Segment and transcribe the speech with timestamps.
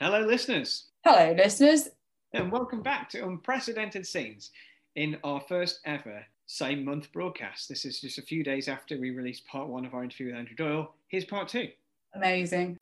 [0.00, 1.88] Hello, listeners, Hello, listeners.
[2.32, 4.50] and welcome back to Unprecedented Scenes
[4.96, 7.68] in our first ever same month broadcast.
[7.68, 10.36] This is just a few days after we released part one of our interview with
[10.36, 10.94] Andrew Doyle.
[11.08, 11.68] Here's part two.
[12.14, 12.78] Amazing.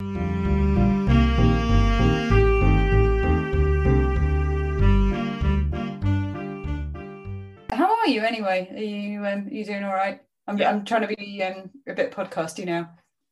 [7.71, 8.67] How are you anyway?
[8.71, 10.21] Are you um, you doing all right?
[10.47, 10.69] I'm, Yeah.
[10.71, 12.89] I'm trying to be um, a bit podcasty now.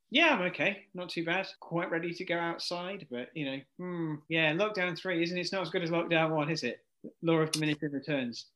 [0.09, 0.85] Yeah, I'm okay.
[0.93, 1.47] Not too bad.
[1.59, 5.41] Quite ready to go outside, but you know, hmm, yeah, lockdown three, isn't it?
[5.41, 6.79] It's not as good as lockdown one, is it?
[7.21, 8.47] Law of diminishing returns.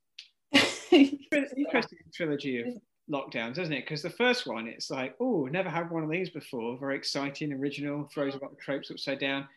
[0.91, 2.67] Interesting trilogy of
[3.09, 3.81] lockdowns, isn't it?
[3.85, 6.77] Because the first one, it's like, oh, never had one of these before.
[6.77, 9.47] Very exciting, original, throws a lot of tropes upside down.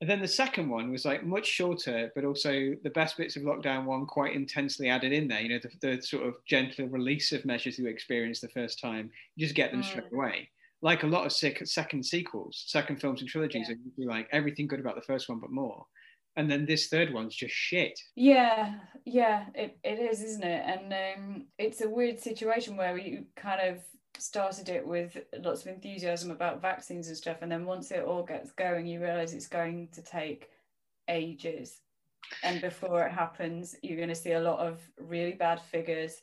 [0.00, 3.42] And then the second one was like much shorter, but also the best bits of
[3.42, 5.40] lockdown one quite intensely added in there.
[5.40, 9.10] You know, the, the sort of gentle release of measures you experienced the first time,
[9.36, 9.84] you just get them Mm.
[9.84, 10.48] straight away.
[10.82, 14.06] Like a lot of sec- second sequels, second films and trilogies Yeah.
[14.06, 15.84] are like everything good about the first one, but more.
[16.36, 17.98] And then this third one's just shit.
[18.14, 20.62] Yeah, yeah, it, it is, isn't it?
[20.64, 23.82] And um, it's a weird situation where you kind of
[24.18, 28.22] started it with lots of enthusiasm about vaccines and stuff, and then once it all
[28.22, 30.48] gets going, you realize it's going to take
[31.08, 31.78] ages.
[32.42, 36.22] And before it happens, you're going to see a lot of really bad figures,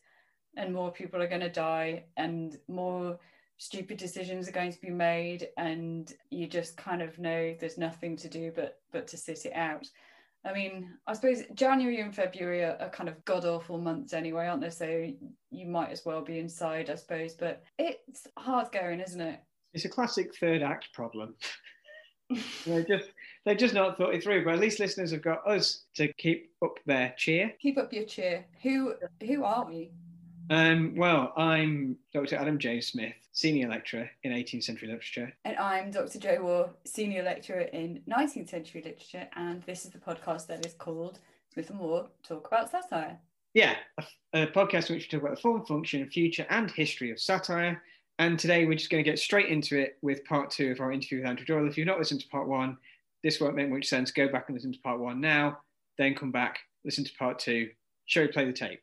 [0.55, 3.19] and more people are going to die, and more
[3.57, 8.15] stupid decisions are going to be made and you just kind of know there's nothing
[8.15, 9.87] to do but but to sit it out
[10.45, 14.47] I mean, I suppose January and February are, are kind of god awful months anyway,
[14.47, 14.69] aren't they?
[14.69, 15.11] So
[15.51, 17.33] you might as well be inside, I suppose.
[17.33, 19.41] But it's hard going, isn't it?
[19.73, 21.35] It's a classic third act problem.
[22.65, 23.09] they just
[23.45, 24.45] they just not thought it through.
[24.45, 27.53] But at least listeners have got us to keep up their cheer.
[27.61, 28.45] Keep up your cheer.
[28.63, 28.93] Who
[29.25, 29.91] who are we?
[30.49, 32.37] Um, well, I'm Dr.
[32.37, 35.33] Adam James Smith, senior lecturer in 18th century literature.
[35.43, 36.19] And I'm Dr.
[36.19, 40.73] Joe War, senior lecturer in 19th century literature, and this is the podcast that is
[40.73, 41.19] called
[41.51, 43.19] Smith and War Talk About Satire.
[43.53, 47.11] Yeah, a, a podcast in which we talk about the form, function, future, and history
[47.11, 47.83] of satire.
[48.19, 50.93] And today we're just going to get straight into it with part two of our
[50.93, 51.67] interview with Andrew Doyle.
[51.67, 52.77] If you've not listened to part one,
[53.21, 54.11] this won't make much sense.
[54.11, 55.57] Go back and listen to part one now,
[55.97, 57.69] then come back, listen to part two.
[58.05, 58.79] Shall we play the tape?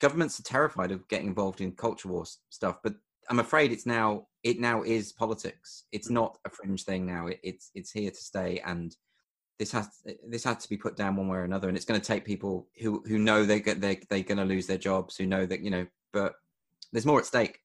[0.00, 2.94] Governments are terrified of getting involved in culture war stuff but
[3.30, 5.84] i'm afraid it's now it now is politics.
[5.90, 6.12] It's mm.
[6.12, 7.26] not a fringe thing now.
[7.26, 8.94] It, it's it's here to stay and
[9.58, 9.88] this has
[10.28, 12.24] this has to be put down one way or another and it's going to take
[12.24, 15.46] people who who know they get they they're going to lose their jobs who know
[15.46, 16.34] that you know but
[16.92, 17.58] there's more at stake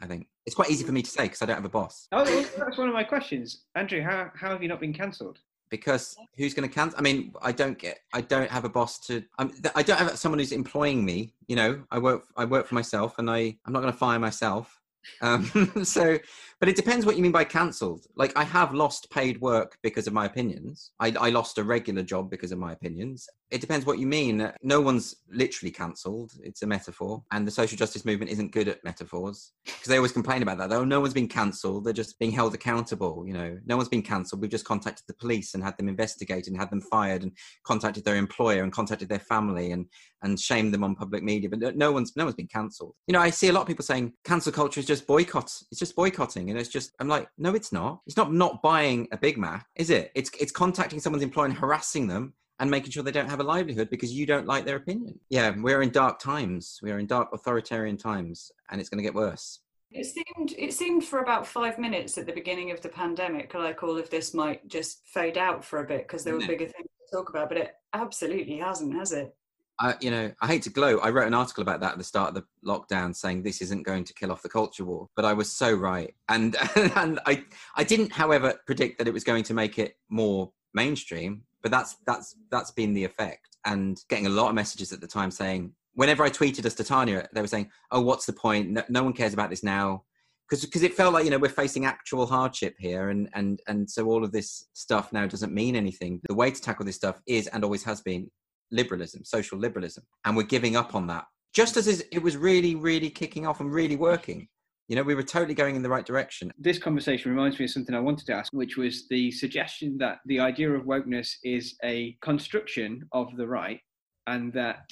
[0.00, 0.28] i think.
[0.44, 2.06] It's quite easy for me to say because i don't have a boss.
[2.12, 2.24] Oh,
[2.58, 3.64] that's one of my questions.
[3.74, 5.38] Andrew, how, how have you not been cancelled?
[5.70, 6.98] Because who's going to cancel?
[6.98, 10.18] I mean, I don't get, I don't have a boss to, I'm, I don't have
[10.18, 11.34] someone who's employing me.
[11.48, 14.18] You know, I work, I work for myself, and I, I'm not going to fire
[14.18, 14.80] myself.
[15.20, 15.44] Um,
[15.84, 16.18] so,
[16.60, 18.06] but it depends what you mean by cancelled.
[18.16, 20.92] Like, I have lost paid work because of my opinions.
[21.00, 23.28] I, I lost a regular job because of my opinions.
[23.50, 24.50] It depends what you mean.
[24.62, 26.32] No one's literally cancelled.
[26.42, 30.12] It's a metaphor, and the social justice movement isn't good at metaphors because they always
[30.12, 30.68] complain about that.
[30.68, 33.24] Though no one's been cancelled; they're just being held accountable.
[33.24, 34.40] You know, no one's been cancelled.
[34.40, 37.32] We've just contacted the police and had them investigated and had them fired, and
[37.64, 39.86] contacted their employer and contacted their family and
[40.22, 41.48] and shamed them on public media.
[41.48, 42.94] But no- one's no one's been cancelled.
[43.06, 45.52] You know, I see a lot of people saying cancel culture is just boycott.
[45.70, 48.00] It's just boycotting, and it's just I'm like, no, it's not.
[48.06, 50.10] It's not not buying a Big Mac, is it?
[50.16, 53.44] It's it's contacting someone's employer and harassing them and making sure they don't have a
[53.44, 55.18] livelihood because you don't like their opinion.
[55.28, 56.78] Yeah, we're in dark times.
[56.82, 59.60] We are in dark authoritarian times, and it's going to get worse.
[59.90, 63.82] It seemed it seemed for about five minutes at the beginning of the pandemic like
[63.82, 66.48] all of this might just fade out for a bit because there were Yeah.
[66.48, 69.34] bigger things to talk about, but it absolutely hasn't, has it?
[69.78, 71.00] I, you know, I hate to gloat.
[71.02, 73.82] I wrote an article about that at the start of the lockdown, saying this isn't
[73.84, 75.08] going to kill off the culture war.
[75.14, 76.56] But I was so right, and
[76.96, 77.44] and I
[77.76, 81.42] I didn't, however, predict that it was going to make it more mainstream.
[81.66, 85.08] But that's that's that's been the effect, and getting a lot of messages at the
[85.08, 88.70] time saying, whenever I tweeted us Titania, they were saying, "Oh, what's the point?
[88.70, 90.04] No, no one cares about this now."
[90.48, 93.90] Because, because it felt like you know we're facing actual hardship here and and and
[93.90, 97.20] so all of this stuff now doesn't mean anything the way to tackle this stuff
[97.26, 98.30] is and always has been
[98.70, 101.24] liberalism, social liberalism, and we're giving up on that.
[101.52, 104.46] Just as it was really, really kicking off and really working.
[104.88, 106.52] You know, we were totally going in the right direction.
[106.58, 110.18] This conversation reminds me of something I wanted to ask, which was the suggestion that
[110.26, 113.80] the idea of wokeness is a construction of the right
[114.28, 114.88] and that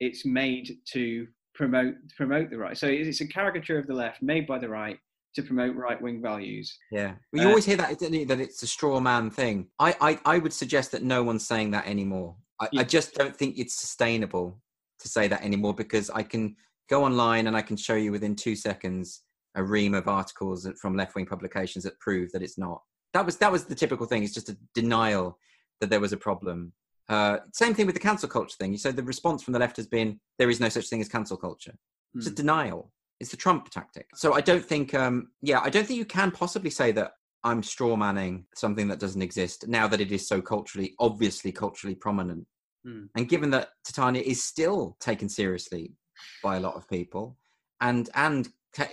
[0.00, 2.76] it's made to promote promote the right.
[2.76, 4.98] So it's a caricature of the left made by the right
[5.36, 6.76] to promote right wing values.
[6.90, 9.68] Yeah, well, you Uh, always hear that you, that it's a straw man thing.
[9.78, 12.36] I, I I would suggest that no one's saying that anymore.
[12.60, 12.80] I, Yeah.
[12.80, 14.60] I just don't think it's sustainable
[14.98, 16.56] to say that anymore because I can
[16.88, 19.22] go online and I can show you within two seconds
[19.56, 22.82] a ream of articles from left wing publications that prove that it's not.
[23.14, 24.22] That was that was the typical thing.
[24.22, 25.38] It's just a denial
[25.80, 26.72] that there was a problem.
[27.08, 28.72] Uh, same thing with the cancel culture thing.
[28.72, 31.08] You said the response from the left has been there is no such thing as
[31.08, 31.74] cancel culture.
[32.14, 32.36] It's a Hmm.
[32.36, 32.92] denial.
[33.20, 34.08] It's the Trump tactic.
[34.14, 37.12] So I don't think, um, yeah, I don't think you can possibly say that
[37.44, 41.94] I'm straw manning something that doesn't exist now that it is so culturally, obviously culturally
[41.94, 42.46] prominent.
[42.84, 43.04] Hmm.
[43.14, 45.94] And given that Titania is still taken seriously
[46.42, 47.38] by a lot of people,
[47.80, 48.48] and and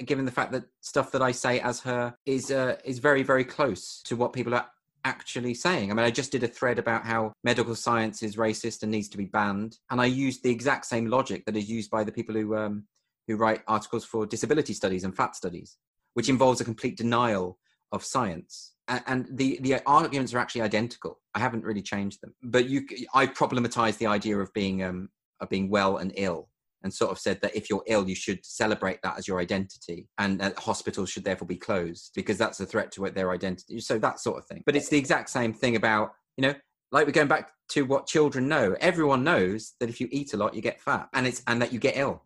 [0.06, 3.46] given the fact that stuff that I say as her is uh, is very very
[3.46, 4.68] close to what people are
[5.06, 5.92] actually saying.
[5.92, 9.10] I mean, I just did a thread about how medical science is racist and needs
[9.10, 12.12] to be banned, and I used the exact same logic that is used by the
[12.12, 12.86] people who um,
[13.28, 15.78] who write articles for disability studies and fat studies,
[16.14, 17.58] which involves a complete denial
[17.92, 18.74] of science.
[18.90, 21.22] A- And the, the arguments are actually identical.
[21.34, 25.10] I haven't really changed them, but you, I problematized the idea of being um,
[25.40, 26.50] of being well and ill,
[26.84, 30.08] and sort of said that if you're ill, you should celebrate that as your identity,
[30.18, 33.80] and uh, hospitals should therefore be closed because that's a threat to their identity.
[33.80, 34.64] So that sort of thing.
[34.66, 36.56] But it's the exact same thing about you know
[36.92, 40.38] like we're going back to what children know everyone knows that if you eat a
[40.38, 42.24] lot you get fat and it's and that you get ill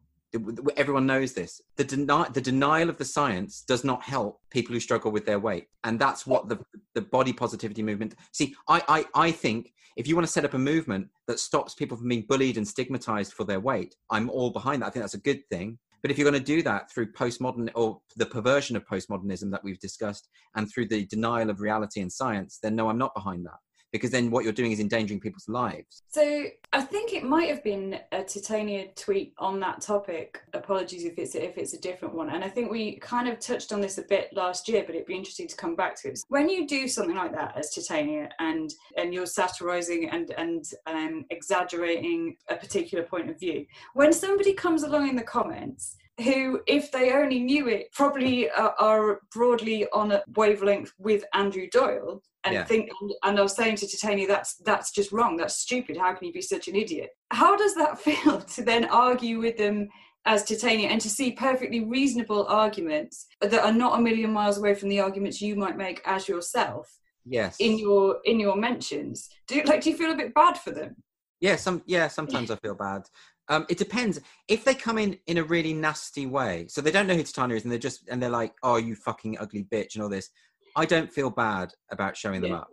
[0.75, 1.61] everyone knows this.
[1.77, 5.39] The, deni- the denial of the science does not help people who struggle with their
[5.39, 5.67] weight.
[5.83, 6.59] And that's what the,
[6.97, 10.55] the body positivity movement see I, I i think if you want to set up
[10.55, 14.49] a movement that stops people from being bullied and stigmatized for their weight i'm all
[14.49, 14.87] behind that.
[14.87, 15.77] I think that's a good thing.
[16.03, 19.63] But if you're going to do that through postmodern or the perversion of postmodernism that
[19.63, 23.45] we've discussed and through the denial of reality and science then no i'm not behind
[23.45, 23.59] that
[23.91, 27.63] because then what you're doing is endangering people's lives So I think it might have
[27.63, 30.41] been a Titania tweet on that topic.
[30.53, 32.29] Apologies if it's if it's a different one.
[32.29, 35.07] And I think we kind of touched on this a bit last year, but it'd
[35.07, 36.19] be interesting to come back to it.
[36.27, 41.25] When you do something like that as Titania, and and you're satirizing and and um,
[41.29, 46.91] exaggerating a particular point of view, when somebody comes along in the comments who, if
[46.91, 52.55] they only knew it, probably are, are broadly on a wavelength with Andrew Doyle, and
[52.55, 52.65] Yeah.
[52.65, 52.89] think,
[53.23, 55.37] and I was saying to Titania, that's that's just wrong.
[55.37, 55.97] That's stupid.
[55.97, 57.11] How can you be such an idiot?
[57.31, 59.89] How does that feel to then argue with them?
[60.25, 64.73] As Titania, and to see perfectly reasonable arguments that are not a million miles away
[64.73, 69.29] from the arguments you might make as yourself yes in your in your mentions.
[69.47, 70.97] Do you, like do you feel a bit bad for them?
[71.39, 73.03] Yeah, some yeah, sometimes I feel bad.
[73.47, 76.65] Um, it depends if they come in in a really nasty way.
[76.67, 78.95] So they don't know who Titania is, and they're just and they're like, "Oh, you
[78.95, 80.29] fucking ugly bitch," and all this.
[80.77, 82.59] I don't feel bad about showing them Yeah.
[82.59, 82.69] up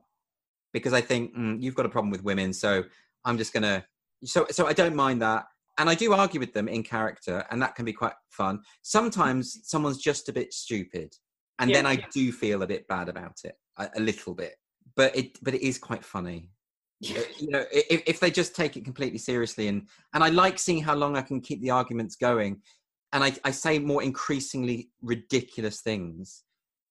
[0.72, 2.84] because I think mm, you've got a problem with women, so
[3.24, 3.84] I'm just gonna.
[4.24, 5.46] So so I don't mind that,
[5.78, 8.60] and I do argue with them in character, and that can be quite fun.
[8.82, 11.14] Sometimes someone's just a bit stupid,
[11.58, 11.76] and Yeah.
[11.76, 14.54] then I do feel a bit bad about it, a, a little bit.
[14.96, 16.50] But it but it is quite funny
[17.10, 20.58] uh, you know if, if they just take it completely seriously and and i like
[20.58, 22.60] seeing how long i can keep the arguments going
[23.12, 26.44] and i, I say more increasingly ridiculous things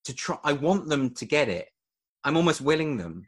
[0.05, 1.67] to try i want them to get it
[2.23, 3.25] i'm almost willing them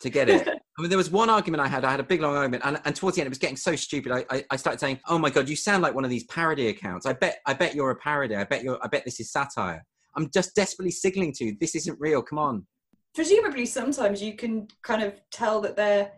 [0.00, 0.46] to get it
[0.78, 2.80] i mean there was one argument i had i had a big long argument and,
[2.84, 5.18] and towards the end it was getting so stupid I, I i started saying oh
[5.18, 7.90] my god you sound like one of these parody accounts i bet i bet you're
[7.90, 9.84] a parody i bet you're i bet this is satire
[10.16, 12.66] i'm just desperately signaling to you this isn't real come on
[13.12, 16.12] Presumably, sometimes you can kind of tell that they're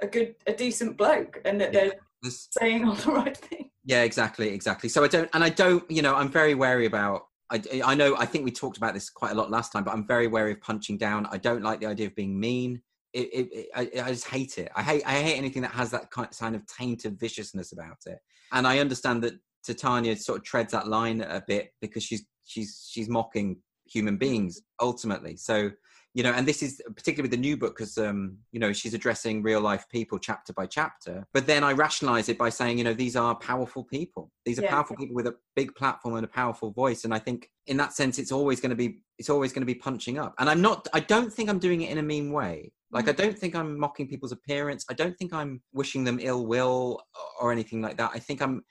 [0.00, 1.80] a good, a decent bloke, and that Yeah.
[1.80, 1.92] they're
[2.22, 3.70] This- saying all the right thing.
[3.84, 4.88] Yeah, exactly, exactly.
[4.88, 7.26] So I don't, and I don't, you know, I'm very wary about.
[7.50, 9.92] I, I know, I think we talked about this quite a lot last time, but
[9.92, 11.26] I'm very wary of punching down.
[11.30, 12.82] I don't like the idea of being mean.
[13.14, 14.70] It, it, it I, I just hate it.
[14.76, 18.18] I hate, I hate anything that has that kind of taint of viciousness about it.
[18.52, 19.34] And I understand that
[19.64, 23.56] Titania sort of treads that line a bit because she's she's she's mocking
[23.86, 25.36] human beings ultimately.
[25.36, 25.70] So
[26.18, 28.92] you know, and this is particularly with the new book because um, you know she's
[28.92, 31.24] addressing real life people chapter by chapter.
[31.32, 34.32] But then I rationalize it by saying, you know, these are powerful people.
[34.44, 34.70] These are Yeah.
[34.70, 37.04] powerful people with a big platform and a powerful voice.
[37.04, 39.72] And I think in that sense, it's always going to be it's always going to
[39.74, 40.34] be punching up.
[40.40, 40.88] And I'm not.
[40.92, 42.72] I don't think I'm doing it in a mean way.
[42.90, 44.84] Like I don't think I'm mocking people's appearance.
[44.90, 47.00] I don't think I'm wishing them ill will
[47.40, 48.10] or anything like that.
[48.12, 48.64] I think I'm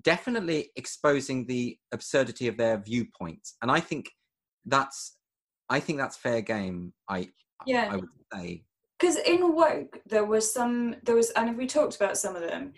[0.00, 3.56] definitely exposing the absurdity of their viewpoints.
[3.60, 4.08] And I think
[4.64, 5.15] that's
[5.68, 6.92] I think that's fair game.
[7.08, 7.28] I
[7.66, 7.88] Yeah.
[7.92, 8.62] I would say.
[8.98, 12.72] because in woke there was some there was and we talked about some of them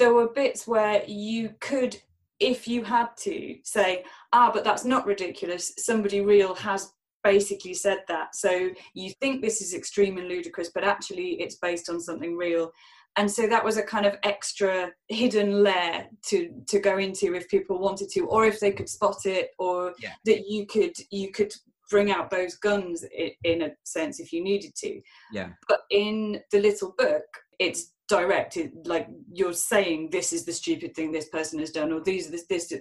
[0.00, 1.96] there were bits where you could
[2.40, 6.92] if you had to say ah but that's not ridiculous somebody real has
[7.24, 11.88] basically said that so you think this is extreme and ludicrous but actually it's based
[11.88, 12.70] on something real
[13.16, 17.48] and so that was a kind of extra hidden layer to to go into if
[17.48, 20.12] people wanted to or if they could spot it or Yeah.
[20.24, 21.52] that you could you could
[21.92, 23.04] bring out those guns
[23.44, 25.00] in a sense if you needed to.
[25.32, 25.50] Yeah.
[25.68, 27.24] but in the little book
[27.58, 32.00] it's directed like you're saying this is the stupid thing this person has done or
[32.00, 32.72] these this this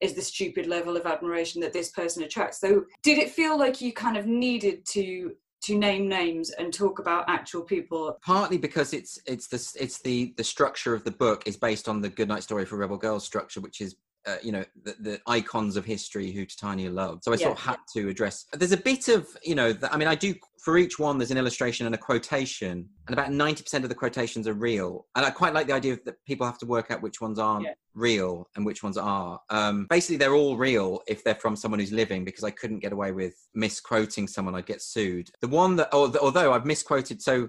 [0.00, 2.60] is the stupid level of admiration that this person attracts.
[2.60, 7.00] So did it feel like you kind of needed to to name names and talk
[7.00, 8.16] about actual people?
[8.22, 12.00] Partly because it's it's the it's the the structure of the book is based on
[12.00, 13.96] the goodnight story for rebel girls structure which is
[14.26, 17.24] uh, you know the, the, icons of history who Titania loved.
[17.24, 17.46] So I yeah.
[17.46, 18.44] sort of had to address.
[18.52, 19.72] There's a bit of you know.
[19.72, 21.18] The, I mean, I do for each one.
[21.18, 25.06] There's an illustration and a quotation, and about ninety percent of the quotations are real.
[25.16, 27.64] And I quite like the idea that people have to work out which ones aren't
[27.64, 27.72] yeah.
[27.94, 29.40] real and which ones are.
[29.48, 32.92] Um, basically, they're all real if they're from someone who's living, because I couldn't get
[32.92, 34.54] away with misquoting someone.
[34.54, 35.30] I'd get sued.
[35.40, 37.48] The one that, although I've misquoted, so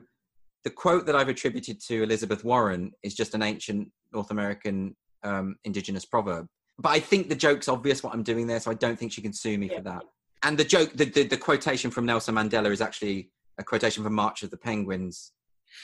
[0.64, 5.56] the quote that I've attributed to Elizabeth Warren is just an ancient North American um,
[5.66, 6.48] indigenous proverb
[6.82, 9.22] but I think the joke's obvious what I'm doing there, so I don't think she
[9.22, 9.78] can sue me yeah.
[9.78, 10.04] for that.
[10.44, 14.14] And the joke, the, the, the quotation from Nelson Mandela is actually a quotation from
[14.14, 15.32] March of the Penguins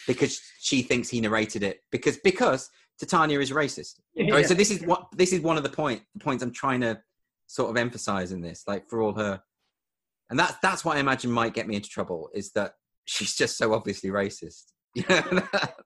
[0.07, 3.95] because she thinks he narrated it because because Titania is racist.
[4.15, 4.33] Yeah.
[4.33, 6.81] Right, so this is what this is one of the point the points I'm trying
[6.81, 6.99] to
[7.45, 9.39] sort of emphasize in this, like for all her,
[10.31, 12.73] and that's that's what I imagine might get me into trouble is that
[13.05, 14.71] she's just so obviously racist.
[14.97, 15.41] Yeah,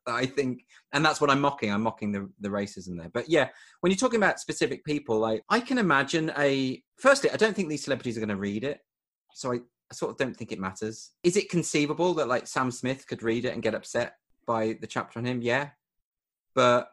[0.08, 1.72] I think, and that's what I'm mocking.
[1.72, 3.10] I'm mocking the the racism there.
[3.14, 3.50] But yeah,
[3.82, 6.82] when you're talking about specific people, like I can imagine a.
[6.98, 8.80] Firstly, I don't think these celebrities are going to read it,
[9.34, 11.12] so I, I sort of don't think it matters.
[11.24, 14.14] Is it conceivable that like Sam Smith could read it and get upset
[14.48, 15.42] by the chapter on him?
[15.42, 15.70] Yeah,
[16.56, 16.90] but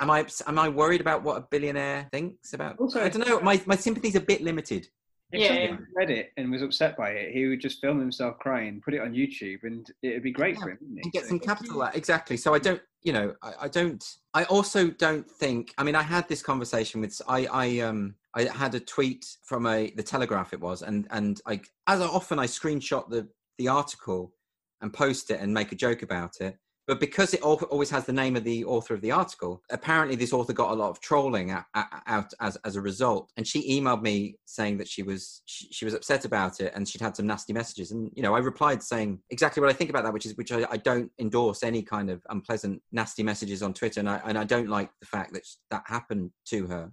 [0.00, 2.80] am I am I worried about what a billionaire thinks about?
[2.80, 3.40] Also, I don't know.
[3.40, 4.88] My my sympathy's a bit limited
[5.32, 5.76] if yeah, yeah.
[5.94, 9.00] read it and was upset by it, he would just film himself crying, put it
[9.00, 10.78] on YouTube, and it'd be great yeah, for him.
[10.80, 11.96] And get so, some capital out.
[11.96, 12.36] Exactly.
[12.36, 14.04] So I don't, you know, I, I, don't.
[14.34, 15.74] I also don't think.
[15.78, 17.20] I mean, I had this conversation with.
[17.26, 20.52] I, I, um, I had a tweet from a the Telegraph.
[20.52, 23.28] It was, and and I, as often, I screenshot the
[23.58, 24.32] the article
[24.80, 28.12] and post it and make a joke about it but because it always has the
[28.12, 31.50] name of the author of the article apparently this author got a lot of trolling
[31.50, 33.30] out as, as a result.
[33.36, 36.88] And she emailed me saying that she was she, she, was upset about it and
[36.88, 37.90] she'd had some nasty messages.
[37.90, 40.52] And you know i replied saying exactly what i think about that which is which
[40.52, 44.00] i, I don't endorse any kind of unpleasant nasty messages on twitter.
[44.00, 46.92] And I, and I don't like the fact that that happened to her.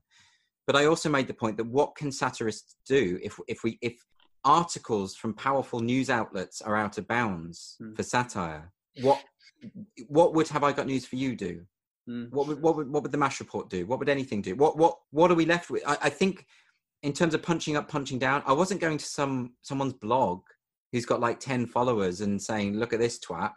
[0.67, 3.95] But i also made the point that what can satirists do if if we if
[4.43, 7.95] articles from powerful news outlets are out of bounds mm.
[7.95, 8.71] for satire
[9.01, 9.21] what
[10.07, 11.65] what would have I got news for you do?
[12.09, 12.31] Mm.
[12.31, 13.85] What would what would what would the mash report do?
[13.85, 14.55] What would anything do?
[14.55, 15.83] What what what are we left with?
[15.87, 16.45] I, I, think
[17.03, 20.41] in terms of punching up, punching down, I wasn't going to some someone's blog
[20.91, 23.53] who's got like ten followers and saying, "Look at this twat."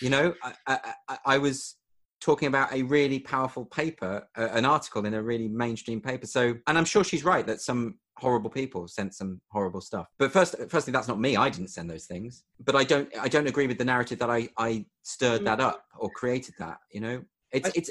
[0.00, 0.34] You know,
[0.66, 1.76] I, I, I was
[2.20, 6.26] talking about a really powerful paper, uh, an article in a really mainstream paper.
[6.26, 10.06] So, and I'm sure she's right that some horrible people sent some horrible stuff.
[10.18, 11.36] But first, firstly, that's not me.
[11.36, 12.44] I didn't send those things.
[12.64, 15.44] But I don't, I don't agree with the narrative that I, I stirred mm.
[15.46, 16.78] that up or created that.
[16.90, 17.90] You know, it's, it's,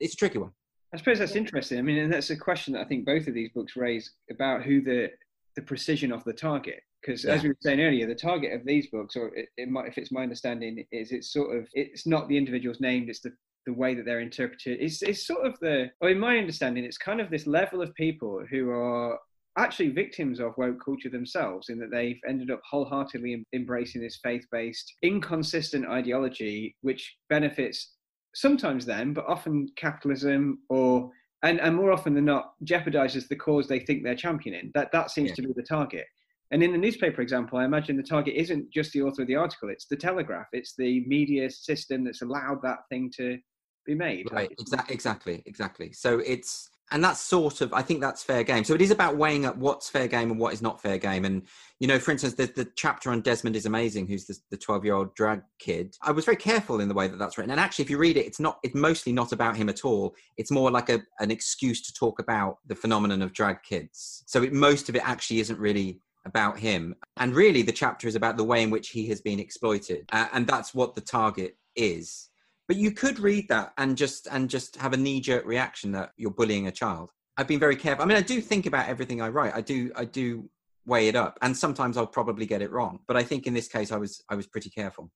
[0.00, 0.52] it's a tricky one.
[0.94, 1.78] I suppose that's interesting.
[1.78, 4.62] I mean, and that's a question that I think both of these books raise about
[4.62, 5.10] who the
[5.56, 6.80] the precision of the target.
[7.00, 7.32] Because yeah.
[7.32, 9.98] as we were saying earlier, the target of these books, or it, it might, if
[9.98, 13.32] it's my understanding, is it's sort of it's not the individual's named it's the
[13.66, 14.78] the way that they're interpreted.
[14.80, 17.94] It's, it's sort of the, or in my understanding, it's kind of this level of
[17.94, 19.18] people who are
[19.58, 24.94] actually victims of woke culture themselves in that they've ended up wholeheartedly embracing this faith-based
[25.02, 27.96] inconsistent ideology which benefits
[28.34, 31.10] sometimes them but often capitalism or
[31.42, 34.70] and, and more often than not jeopardizes the cause they think they're championing.
[34.74, 35.34] That that seems yeah.
[35.36, 36.06] to be the target.
[36.50, 39.36] And in the newspaper example i imagine the target isn't just the author of the
[39.36, 40.46] article it's the telegraph.
[40.52, 43.38] It's the media system that's allowed that thing to
[43.84, 44.30] be made.
[44.30, 44.52] Right.
[44.58, 45.92] Exactly exactly exactly.
[45.92, 48.64] So it's and that's sort of i think that's fair game.
[48.64, 51.24] So it is about weighing up what's fair game and what is not fair game.
[51.24, 51.42] And
[51.80, 54.94] you know for instance the, the chapter on desmond is amazing who's the 12 year
[54.94, 55.96] old drag kid.
[56.02, 57.50] I was very careful in the way that that's written.
[57.50, 60.14] And actually if you read it it's not it's mostly not about him at all.
[60.36, 64.22] It's more like a, an excuse to talk about the phenomenon of drag kids.
[64.26, 66.94] So it, most of it actually isn't really about him.
[67.16, 70.28] And really the chapter is about the way in which he has been exploited uh,
[70.32, 72.28] and that's what the target is
[72.68, 76.30] but you could read that and just and just have a knee-jerk reaction that you're
[76.30, 77.10] bullying a child.
[77.36, 78.04] I've been very careful.
[78.04, 79.54] I mean i do think about everything i write.
[79.54, 80.48] I do i do
[80.84, 83.68] weigh it up and sometimes i'll probably get it wrong but i think in this
[83.68, 85.10] case i was i was pretty careful.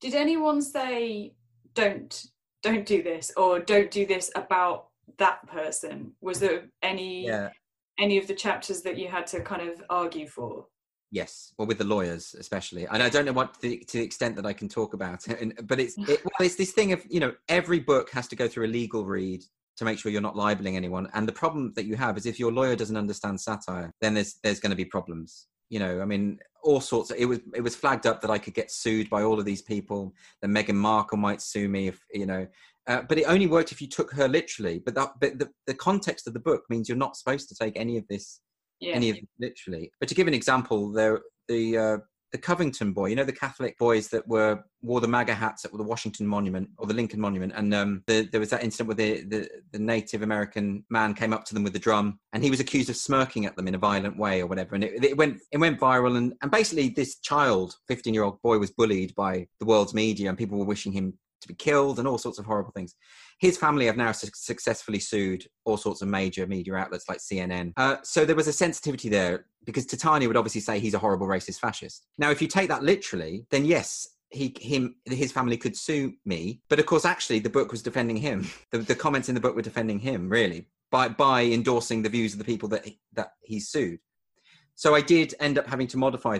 [0.00, 1.34] Did anyone say
[1.74, 2.24] don't
[2.62, 7.50] don't do this or don't do this about that person was there any yeah.
[7.98, 10.66] any of the chapters that you had to kind of argue for
[11.14, 14.02] Yes, well, with the lawyers especially, and I don't know what to the, to the
[14.02, 15.40] extent that I can talk about it.
[15.40, 18.36] And, but it's it, well, it's this thing of you know every book has to
[18.36, 19.44] go through a legal read
[19.76, 21.08] to make sure you're not libeling anyone.
[21.14, 24.40] And the problem that you have is if your lawyer doesn't understand satire, then there's
[24.42, 25.46] there's going to be problems.
[25.70, 27.12] You know, I mean, all sorts.
[27.12, 29.44] Of, it was it was flagged up that I could get sued by all of
[29.44, 30.14] these people.
[30.42, 32.44] That Meghan Markle might sue me if you know.
[32.88, 34.82] Uh, but it only worked if you took her literally.
[34.84, 37.78] But that, but the, the context of the book means you're not supposed to take
[37.78, 38.40] any of this
[38.80, 38.94] yeah.
[38.94, 39.90] any of them, literally.
[40.00, 41.96] But to give an example, there the uh,
[42.34, 45.70] the Covington boy, you know, the Catholic boys that were wore the MAGA hats at
[45.70, 48.96] the Washington Monument or the Lincoln Monument, and um, the, there was that incident where
[48.96, 52.50] the, the the Native American man came up to them with the drum, and he
[52.50, 55.16] was accused of smirking at them in a violent way or whatever, and it, it
[55.16, 59.14] went it went viral, and and basically this child, fifteen year old boy, was bullied
[59.14, 62.38] by the world's media, and people were wishing him to be killed and all sorts
[62.38, 62.94] of horrible things.
[63.38, 67.72] His family have now su- successfully sued all sorts of major media outlets like CNN.
[67.76, 71.26] Uh, so there was a sensitivity there because Titania would obviously say he's a horrible
[71.26, 72.06] racist fascist.
[72.18, 76.60] Now, if you take that literally, then yes, he him his family could sue me
[76.68, 79.54] but of course actually the book was defending him the, the comments in the book
[79.54, 83.34] were defending him really by by endorsing the views of the people that he, that
[83.42, 84.00] he sued
[84.74, 86.38] so i did end up having to modify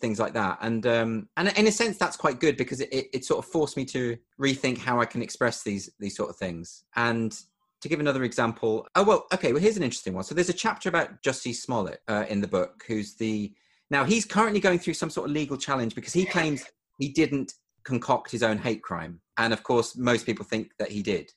[0.00, 0.58] things like that.
[0.60, 3.76] And um and in a sense that's quite good because it, it sort of forced
[3.76, 6.84] me to rethink how i can express these these sort of things.
[6.96, 7.36] And
[7.82, 10.24] to give another example oh well okay well here's an interesting one.
[10.24, 13.52] So there's a chapter about jussie smollett uh, in the book who's the
[13.90, 16.64] now he's currently going through some sort of legal challenge because he claims
[16.98, 17.54] he didn't
[17.84, 19.20] concoct his own hate crime.
[19.38, 21.32] And of course most people think that he did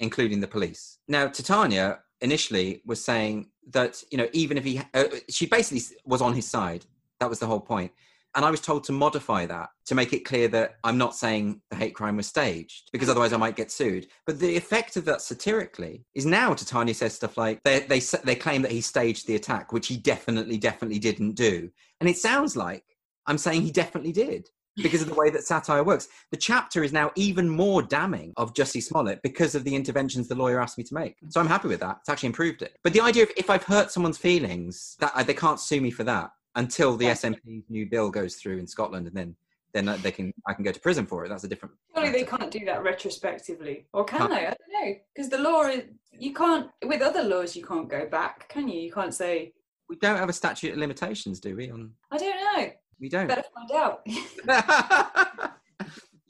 [0.00, 0.98] including the police.
[1.08, 6.22] Now titania initially was saying that you know even if he uh, she basically was
[6.22, 6.84] on his side
[7.20, 7.92] that was the whole point
[8.34, 11.60] and I was told to modify that to make it clear that I'm not saying
[11.70, 14.06] the hate crime was staged because otherwise I might get sued.
[14.26, 18.34] But the effect of that satirically is now Titania says stuff like they, they, they
[18.34, 21.70] claim that he staged the attack, which he definitely, definitely didn't do.
[22.00, 22.84] And it sounds like
[23.26, 26.06] I'm saying he definitely did because of the way that satire works.
[26.30, 30.36] The chapter is now even more damning of Jussie Smollett because of the interventions the
[30.36, 31.16] lawyer asked me to make.
[31.30, 31.96] So I'm happy with that.
[32.00, 32.76] It's actually improved it.
[32.84, 35.90] But the idea of if I've hurt someone's feelings, that uh, they can't sue me
[35.90, 39.36] for that until the SNP's new bill goes through in Scotland, and then
[39.74, 41.28] then they can I can go to prison for it.
[41.28, 41.74] That's a different.
[41.94, 44.30] Surely they can't do that retrospectively, or can can't.
[44.30, 44.46] they?
[44.46, 48.06] I don't know because the law is you can't with other laws you can't go
[48.06, 48.80] back, can you?
[48.80, 49.52] You can't say.
[49.88, 51.70] We don't have a statute of limitations, do we?
[51.70, 52.70] On I don't know.
[53.00, 53.26] We don't.
[53.26, 54.06] Better find out.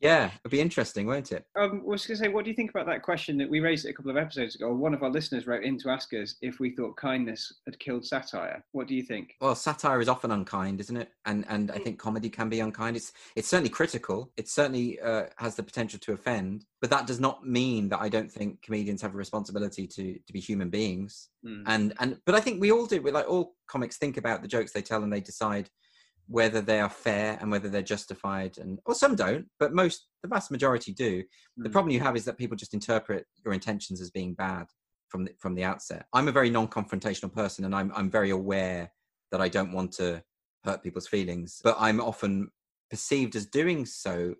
[0.00, 1.44] Yeah, it'd be interesting, won't it?
[1.56, 3.60] Um, I was going to say, what do you think about that question that we
[3.60, 4.72] raised a couple of episodes ago?
[4.72, 8.04] One of our listeners wrote in to ask us if we thought kindness had killed
[8.04, 8.64] satire.
[8.72, 9.34] What do you think?
[9.40, 11.10] Well, satire is often unkind, isn't it?
[11.26, 12.96] And and I think comedy can be unkind.
[12.96, 14.32] It's it's certainly critical.
[14.36, 18.08] It certainly uh, has the potential to offend, but that does not mean that I
[18.08, 21.28] don't think comedians have a responsibility to to be human beings.
[21.44, 21.62] Mm.
[21.66, 23.02] And and but I think we all do.
[23.02, 25.68] We like all comics think about the jokes they tell and they decide
[26.28, 30.28] whether they are fair and whether they're justified and or some don't but most the
[30.28, 31.22] vast majority do.
[31.22, 31.64] Mm.
[31.64, 34.66] the problem you have is that people just interpret your intentions as being bad
[35.08, 36.04] from the, from the outset.
[36.12, 38.92] I'm a very non-confrontational person and i'm i'm very aware
[39.32, 40.22] that i don't want to
[40.64, 42.50] hurt people's feelings but i'm often
[42.90, 44.34] perceived as doing so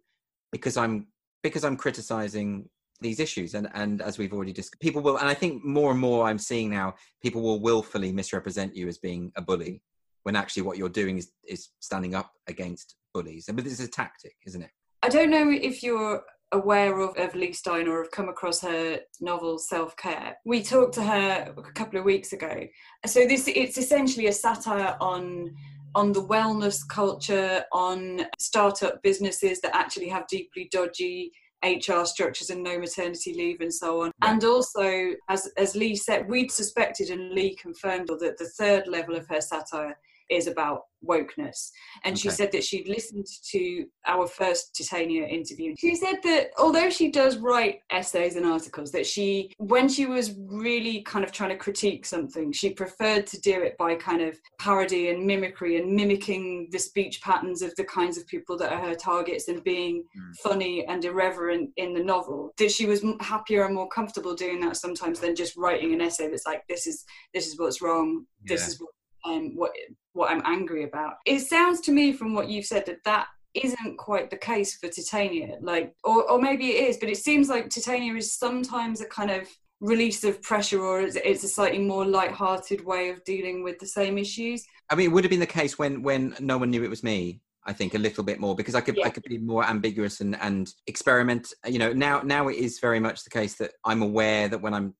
[0.52, 1.06] because i'm
[1.42, 2.68] because i'm criticizing
[3.00, 3.54] these issues.
[3.54, 6.38] And and as we've already discussed people will and i think more and more i'm
[6.38, 9.82] seeing now people will willfully misrepresent you as being a bully
[10.22, 13.46] when actually what you're doing is, is standing up against bullies.
[13.52, 14.70] But this is a tactic, isn't it?
[15.02, 19.00] I don't know if you're aware of, of Leigh Stein or have come across her
[19.20, 20.36] novel Self Care.
[20.44, 22.66] We talked to her a couple of weeks ago.
[23.06, 25.54] So this it's essentially a satire on
[25.94, 31.32] on the wellness culture, on startup businesses that actually have deeply dodgy
[31.64, 34.12] HR structures and no maternity leave and so on.
[34.22, 39.16] And also, as, as Leigh said, we'd suspected and Leigh confirmed that the third level
[39.16, 39.96] of her satire
[40.30, 41.70] is about wokeness.
[42.04, 42.22] And okay.
[42.22, 45.74] she said that she'd listened to our first Titania interview.
[45.78, 50.34] She said that although she does write essays and articles, that she, when she was
[50.36, 54.38] really kind of trying to critique something, she preferred to do it by kind of
[54.58, 58.88] parody and mimicry and mimicking the speech patterns of the kinds of people that are
[58.88, 60.36] her targets and being mm.
[60.42, 62.52] funny and irreverent in the novel.
[62.58, 66.28] That she was happier and more comfortable doing that sometimes than just writing an essay
[66.28, 68.54] that's like, this is this is what's wrong, yeah.
[68.54, 68.90] this is what
[69.28, 69.72] um, what
[70.12, 71.14] what I'm angry about.
[71.26, 74.88] It sounds to me from what you've said that that isn't quite the case for
[74.88, 75.56] Titania.
[75.60, 79.30] Like, or or maybe it is, but it seems like Titania is sometimes a kind
[79.30, 79.48] of
[79.80, 83.86] release of pressure, or it's, it's a slightly more light-hearted way of dealing with the
[83.86, 84.64] same issues.
[84.90, 87.02] I mean, it would have been the case when when no one knew it was
[87.02, 87.40] me.
[87.64, 89.06] I think a little bit more because I could yeah.
[89.06, 91.52] I could be more ambiguous and and experiment.
[91.66, 94.72] You know, now now it is very much the case that I'm aware that when
[94.72, 94.94] I'm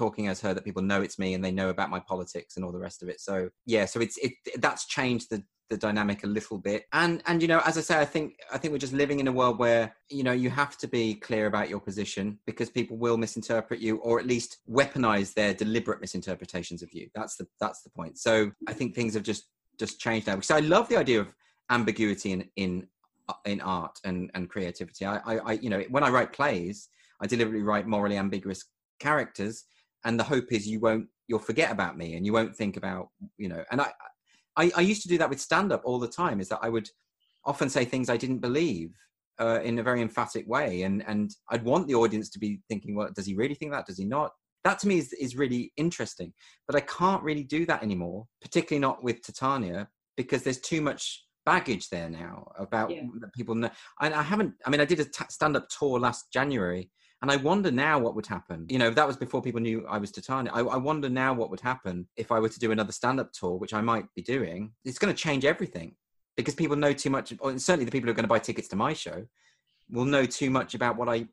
[0.00, 2.64] talking as her that people know it's me and they know about my politics and
[2.64, 3.20] all the rest of it.
[3.20, 6.86] So yeah so it's it that's changed the the dynamic a little bit.
[6.92, 9.28] And and you know as i say i think i think we're just living in
[9.28, 12.96] a world where you know you have to be clear about your position because people
[13.04, 17.08] will misinterpret you or at least weaponize their deliberate misinterpretations of you.
[17.14, 18.18] That's the that's the point.
[18.18, 19.44] So i think things have just
[19.78, 20.36] just changed now.
[20.36, 21.28] Because i love the idea of
[21.70, 22.72] ambiguity in in
[23.44, 25.04] in art and and creativity.
[25.04, 26.88] I, I i you know when i write plays
[27.22, 28.64] i deliberately write morally ambiguous
[28.98, 29.64] characters
[30.04, 33.08] and the hope is you won't you'll forget about me and you won't think about
[33.38, 33.92] you know and i
[34.56, 36.68] i, I used to do that with stand up all the time is that i
[36.68, 36.88] would
[37.44, 38.90] often say things I didn't believe
[39.40, 42.94] uh, in a very emphatic way, and and I'd want the audience to be thinking,
[42.94, 43.86] well, does he really think that?
[43.86, 44.32] Does he not?
[44.64, 46.32] That to me is is really interesting,
[46.66, 51.24] but I can't really do that anymore, particularly not with Titania, because there's too much
[51.46, 53.04] baggage there now about Yeah.
[53.20, 53.70] that people know.
[54.00, 54.54] And I haven't.
[54.66, 56.90] I mean, I did a t- stand-up tour last January,
[57.22, 58.66] and I wonder now what would happen.
[58.68, 60.50] You know, that was before people knew I was Titania.
[60.52, 63.56] I, I wonder now what would happen if I were to do another stand-up tour,
[63.56, 64.72] which I might be doing.
[64.84, 65.94] It's going to change everything
[66.36, 67.32] because people know too much.
[67.40, 69.26] Or certainly, the people who are going to buy tickets to my show
[69.90, 71.26] will know too much about what I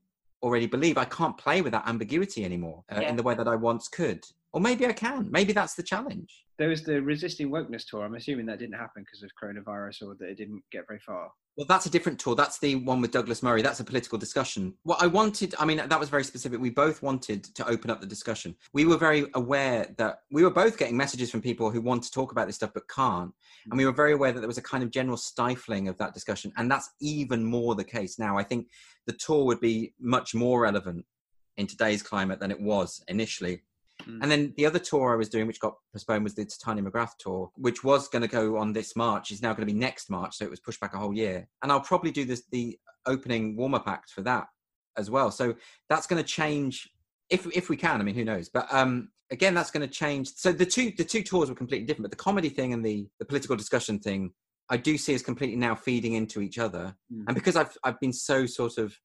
[0.44, 0.98] already believe.
[0.98, 3.10] I can't play with that ambiguity anymore uh, Yeah.
[3.10, 4.26] in the way that I once could.
[4.54, 5.30] Or maybe I can.
[5.32, 6.46] Maybe that's the challenge.
[6.58, 8.04] There was the Resisting Wokeness tour.
[8.04, 11.32] I'm assuming that didn't happen because of coronavirus or that it didn't get very far.
[11.58, 12.36] Well, that's a different tour.
[12.36, 13.64] That's the one with Douglas Murray.
[13.64, 14.76] That's a political discussion.
[14.84, 16.60] What I wanted, I mean, that was very specific.
[16.60, 18.56] We both wanted to open up the discussion.
[18.74, 22.12] We were very aware that we were both getting messages from people who want to
[22.12, 23.34] talk about this stuff but can't.
[23.72, 26.14] And we were very aware that there was a kind of general stifling of that
[26.14, 26.54] discussion.
[26.58, 28.38] And that's even more the case now.
[28.38, 28.68] I think
[29.08, 31.06] the tour would be much more relevant
[31.58, 33.64] in today's climate than it was initially.
[34.04, 34.20] Mm.
[34.22, 37.18] And then the other tour I was doing, which got postponed, was the Titania McGrath
[37.20, 40.10] tour, which was going to go on this March, is now going to be next
[40.10, 40.38] March.
[40.38, 41.48] So it was pushed back a whole year.
[41.64, 44.48] And I'll probably do this the opening warm up act for that
[44.98, 45.32] as well.
[45.32, 45.56] So
[45.90, 46.90] that's going to change
[47.30, 48.00] if if we can.
[48.00, 48.50] I mean, who knows?
[48.50, 50.34] But um, again, that's going to change.
[50.36, 53.08] So the two the two tours were completely different, but the comedy thing and the
[53.20, 54.32] the political discussion thing,
[54.70, 56.96] I do see as completely now feeding into each other.
[57.12, 57.26] Mm.
[57.28, 58.98] And because I've I've been so sort of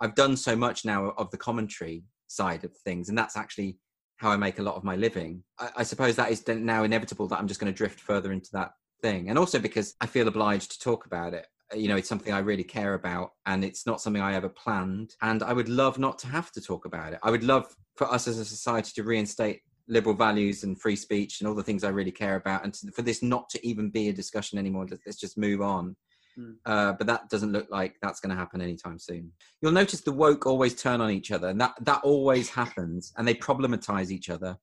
[0.00, 3.78] I've done so much now of the commentary side of things, and that's actually
[4.20, 5.42] how I make a lot of my living.
[5.58, 8.50] I, I suppose that is now inevitable that I'm just going to drift further into
[8.52, 11.46] that thing, and also because I feel obliged to talk about it.
[11.74, 15.14] You know, it's something I really care about, and it's not something I ever planned.
[15.22, 17.20] And I would love not to have to talk about it.
[17.22, 17.64] I would love
[17.96, 21.62] for us as a society to reinstate liberal values and free speech and all the
[21.62, 24.58] things I really care about, and to, for this not to even be a discussion
[24.58, 24.86] anymore.
[25.06, 25.96] Let's just move on.
[26.38, 26.56] Mm.
[26.64, 29.32] Uh, but that doesn't look like that's going to happen anytime soon.
[29.60, 33.26] You'll notice the woke always turn on each other, and that that always happens, and
[33.26, 34.56] they problematize each other.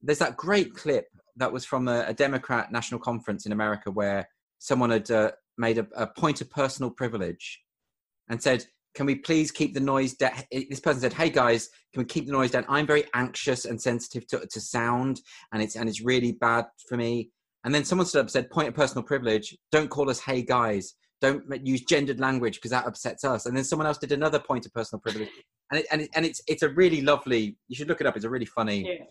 [0.00, 4.28] There's that great clip that was from a, a Democrat national conference in America where
[4.58, 7.60] someone had uh, made a, a point of personal privilege
[8.28, 12.02] and said, "Can we please keep the noise down?" This person said, "Hey guys, can
[12.02, 12.64] we keep the noise down?
[12.68, 15.20] I'm very anxious and sensitive to, to sound,
[15.52, 17.30] and it's and it's really bad for me."
[17.64, 19.56] And then someone stood up and said, "Point of personal privilege.
[19.72, 20.94] Don't call us hey guys.
[21.20, 24.66] Don't use gendered language because that upsets us." And then someone else did another point
[24.66, 25.28] of personal privilege,
[25.70, 27.56] and it, and it, and it's it's a really lovely.
[27.68, 28.16] You should look it up.
[28.16, 29.04] It's a really funny Yeah.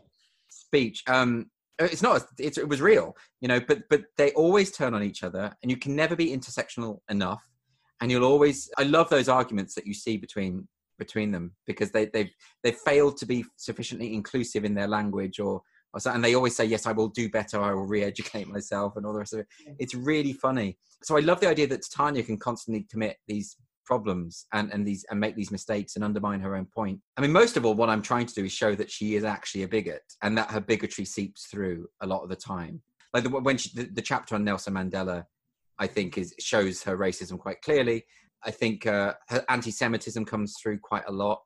[0.49, 1.03] speech.
[1.07, 2.23] Um, it's not.
[2.39, 3.59] It's, it was real, you know.
[3.59, 7.43] But but they always turn on each other, and you can never be intersectional enough.
[8.01, 8.69] And you'll always.
[8.77, 10.67] I love those arguments that you see between
[10.99, 12.31] between them because they they've
[12.63, 15.61] they've failed to be sufficiently inclusive in their language or.
[15.97, 17.59] Or so, and they always say, "Yes, I will do better.
[17.59, 19.47] I will re-educate myself," and all the rest of it.
[19.79, 20.77] It's really funny.
[21.01, 25.03] So I love the idea that Titania can constantly commit these problems and and these
[25.09, 26.99] and make these mistakes and undermine her own point.
[27.17, 29.23] I mean, most of all, what I'm trying to do is show that she is
[29.23, 32.83] actually a bigot and that her bigotry seeps through a lot of the time.
[33.11, 35.23] Like the, when she, the, the chapter on Nelson Mandela,
[35.79, 38.05] I think is shows her racism quite clearly.
[38.45, 41.39] I think uh, her anti-Semitism comes through quite a lot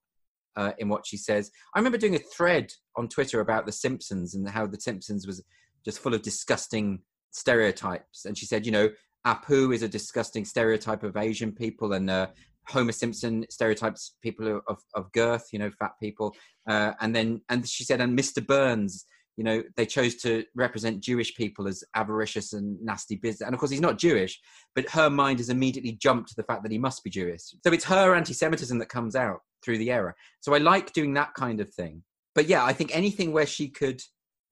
[0.56, 1.52] uh, in what she says.
[1.76, 5.44] I remember doing a thread on Twitter about The Simpsons and how The Simpsons was
[5.86, 7.00] just full of disgusting
[7.32, 8.90] stereotypes, and she said, you know,
[9.26, 12.28] Apu is a disgusting stereotype of Asian people, and uh,
[12.68, 16.36] Homer Simpson stereotypes people of, of, girth, you know, fat people.
[16.68, 18.46] Uh, and then, and she said, and Mr.
[18.46, 19.06] Burns,
[19.38, 23.46] you know, they chose to represent Jewish people as avaricious and nasty business.
[23.46, 24.40] And of course, he's not Jewish,
[24.76, 27.42] but her mind has immediately jumped to the fact that he must be Jewish.
[27.64, 30.16] So it's her anti Semitism that comes out through the error.
[30.40, 32.04] So I like doing that kind of thing.
[32.34, 34.02] But yeah, I think anything where she could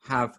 [0.03, 0.37] have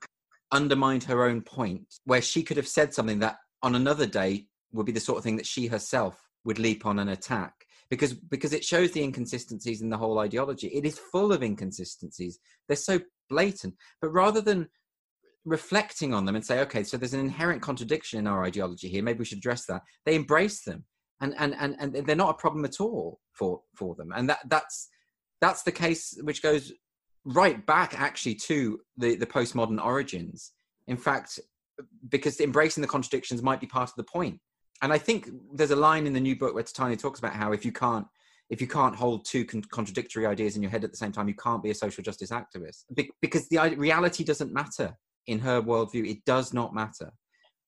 [0.53, 4.87] undermined her own point, where she could have said something that on another day would
[4.87, 7.55] be the sort of thing that she herself would leap on and attack.
[7.89, 10.69] Because because it shows the inconsistencies in the whole ideology.
[10.69, 12.39] It is full of inconsistencies.
[12.69, 13.75] They're so blatant.
[14.01, 14.69] But rather than
[15.45, 19.03] reflecting on them and say okay so there's an inherent contradiction in our ideology here.
[19.03, 20.85] Maybe we should address that they embrace them
[21.21, 24.13] and and and, and they're not a problem at all for for them.
[24.15, 24.89] And that that's
[25.41, 26.73] that's the case which goes
[27.25, 30.53] right back actually to the the postmodern origins.
[30.87, 31.39] In fact
[32.09, 34.39] because embracing the contradictions might be part of the point.
[34.83, 37.53] And i think there's a line in the new book where Titania talks about how
[37.53, 38.07] if you can't
[38.49, 41.29] if you can't hold two con- contradictory ideas in your head at the same time
[41.29, 42.85] you can't be a social justice activist.
[42.95, 44.97] Be- because the reality doesn't matter.
[45.27, 47.13] In her worldview it does not matter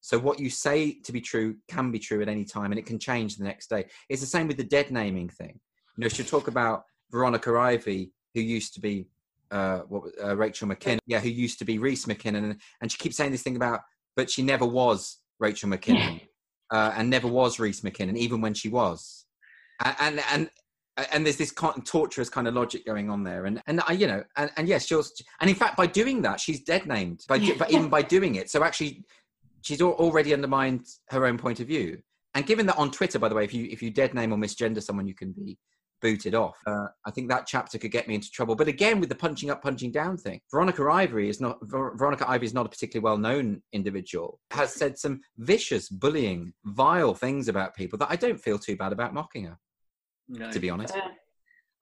[0.03, 2.85] so what you say to be true can be true at any time and it
[2.85, 5.59] can change the next day it's the same with the dead naming thing
[5.97, 9.07] you know she'll talk about veronica ivy who used to be
[9.53, 12.97] uh, what uh, Rachel McKinnon, yeah, who used to be Rhys McKinnon, and, and she
[12.97, 13.81] keeps saying this thing about,
[14.17, 16.23] but she never was Rachel McKinnon.
[16.73, 19.27] uh, and never was Rhys McKinnon, even when she was.
[19.85, 20.21] And and
[20.97, 23.83] and, and there's this kind of torturous kind of logic going on there, and and
[23.87, 25.05] I, you know, and, and yes, she'll,
[25.41, 27.25] and in fact, by doing that, she's dead named.
[27.29, 29.05] By, but even by doing it, so actually,
[29.63, 32.03] she's already undermined her own point of view.
[32.35, 34.37] And given that on Twitter, by the way, if you if you dead name or
[34.37, 35.59] misgender someone, you can be
[36.03, 36.59] booted off.
[36.67, 38.57] Uh, I think that chapter could get me into trouble.
[38.57, 42.47] But again, with the punching up, punching down thing, Veronica Ivory is not Veronica Ivory
[42.47, 44.41] is not a particularly well known individual.
[44.51, 48.93] Has said some vicious, bullying, vile things about people that I don't feel too bad
[48.93, 49.59] about mocking her.
[50.29, 50.51] No.
[50.51, 50.97] To be honest.
[50.97, 51.09] Uh,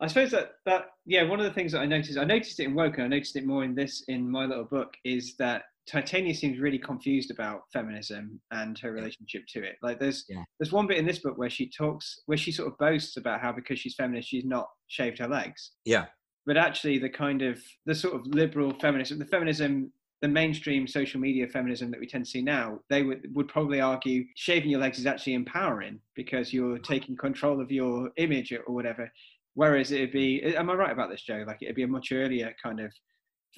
[0.01, 2.65] I suppose that that yeah, one of the things that I noticed, I noticed it
[2.65, 5.65] in Woke, and I noticed it more in this in my little book, is that
[5.91, 9.77] Titania seems really confused about feminism and her relationship to it.
[9.83, 10.45] Like there's yeah.
[10.59, 13.41] there's one bit in this book where she talks where she sort of boasts about
[13.41, 15.73] how because she's feminist she's not shaved her legs.
[15.85, 16.07] Yeah.
[16.47, 21.19] But actually the kind of the sort of liberal feminism, the feminism the mainstream social
[21.19, 24.79] media feminism that we tend to see now, they would, would probably argue shaving your
[24.79, 29.11] legs is actually empowering because you're taking control of your image or whatever.
[29.55, 31.43] Whereas it'd be, am I right about this, Joe?
[31.47, 32.93] Like it'd be a much earlier kind of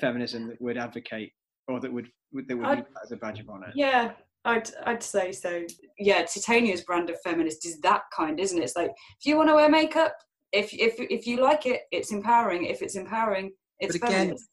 [0.01, 1.33] feminism that would advocate
[1.69, 3.73] or that would would that would I'd, as a badge of honor.
[3.75, 4.13] Yeah,
[4.45, 5.65] I'd I'd say so.
[5.99, 8.65] Yeah, Titania's brand of feminist is that kind, isn't it?
[8.65, 10.15] It's like if you want to wear makeup,
[10.53, 12.65] if if if you like it, it's empowering.
[12.65, 14.49] If it's empowering, it's but again, feminist.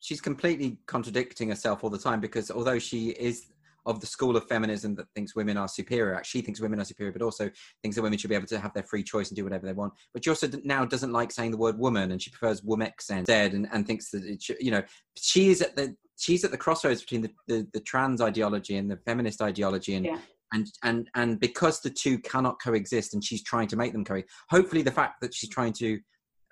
[0.00, 3.46] she's completely contradicting herself all the time because although she is
[3.86, 6.20] of the school of feminism that thinks women are superior.
[6.24, 7.50] She thinks women are superior, but also
[7.82, 9.72] thinks that women should be able to have their free choice and do whatever they
[9.72, 9.92] want.
[10.12, 13.52] But she also now doesn't like saying the word woman, and she prefers womxn instead,
[13.52, 14.82] and, and thinks that it should, you know
[15.16, 18.90] she is at the she's at the crossroads between the, the, the trans ideology and
[18.90, 20.18] the feminist ideology and yeah.
[20.52, 24.34] and and and because the two cannot coexist and she's trying to make them coexist
[24.48, 25.98] hopefully the fact that she's trying to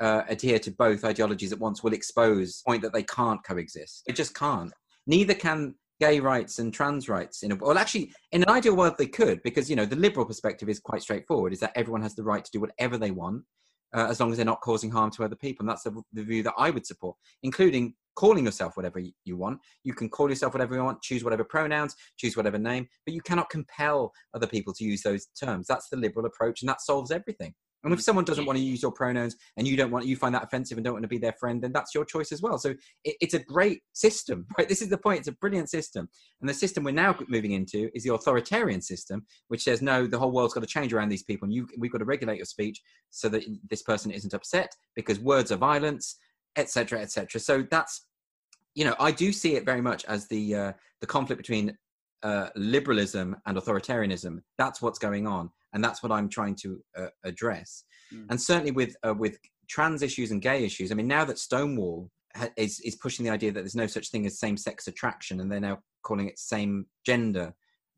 [0.03, 4.03] uh, adhere to both ideologies at once will expose the point that they can't coexist.
[4.09, 4.73] It just can't.
[5.07, 8.95] Neither can gay rights and trans rights in a well actually in an ideal world
[8.99, 12.17] they could because you know the liberal perspective is quite straightforward is that everyone has
[12.17, 13.45] the right to do whatever they want
[13.95, 15.63] uh, as long as they're not causing harm to other people.
[15.63, 19.59] And that's the, the, view that I would support, including calling yourself whatever you want.
[19.85, 23.21] You can call yourself whatever you want, choose whatever pronouns, choose whatever name, but you
[23.21, 25.67] cannot compel other people to use those terms.
[25.67, 27.55] That's the liberal approach, and that solves everything.
[27.85, 30.35] And if someone doesn't want to use your pronouns and you don't want, you find
[30.35, 32.59] that offensive and don't want to be their friend, then that's your choice as well.
[32.59, 32.71] So
[33.05, 34.69] it, it's a great system, right?
[34.69, 35.21] This is the point.
[35.21, 36.09] It's a brilliant system.
[36.41, 40.19] And the system we're now moving into is the authoritarian system, which says, no, the
[40.19, 41.47] whole world's got to change around these people.
[41.47, 45.19] And you, we've got to regulate your speech so that this person isn't upset because
[45.19, 46.17] words are violence,
[46.57, 47.41] etc., etc.
[47.41, 48.07] So that's,
[48.75, 51.77] you know, I do see it very much as the, uh, the conflict between
[52.23, 54.39] uh, liberalism and authoritarianism.
[54.57, 57.85] That's what's going on and that's what I'm trying to uh, address.
[58.13, 58.27] Mm.
[58.31, 62.11] And certainly with uh, with trans issues and gay issues, I mean, now that Stonewall
[62.35, 65.41] ha- is is pushing the idea that there's no such thing as same sex attraction,
[65.41, 67.55] and they're now calling it same gender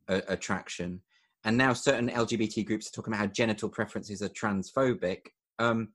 [0.09, 1.01] uh, attraction,
[1.45, 5.27] and now certain LGBT groups are talking about how genital preferences are transphobic.
[5.59, 5.89] Um,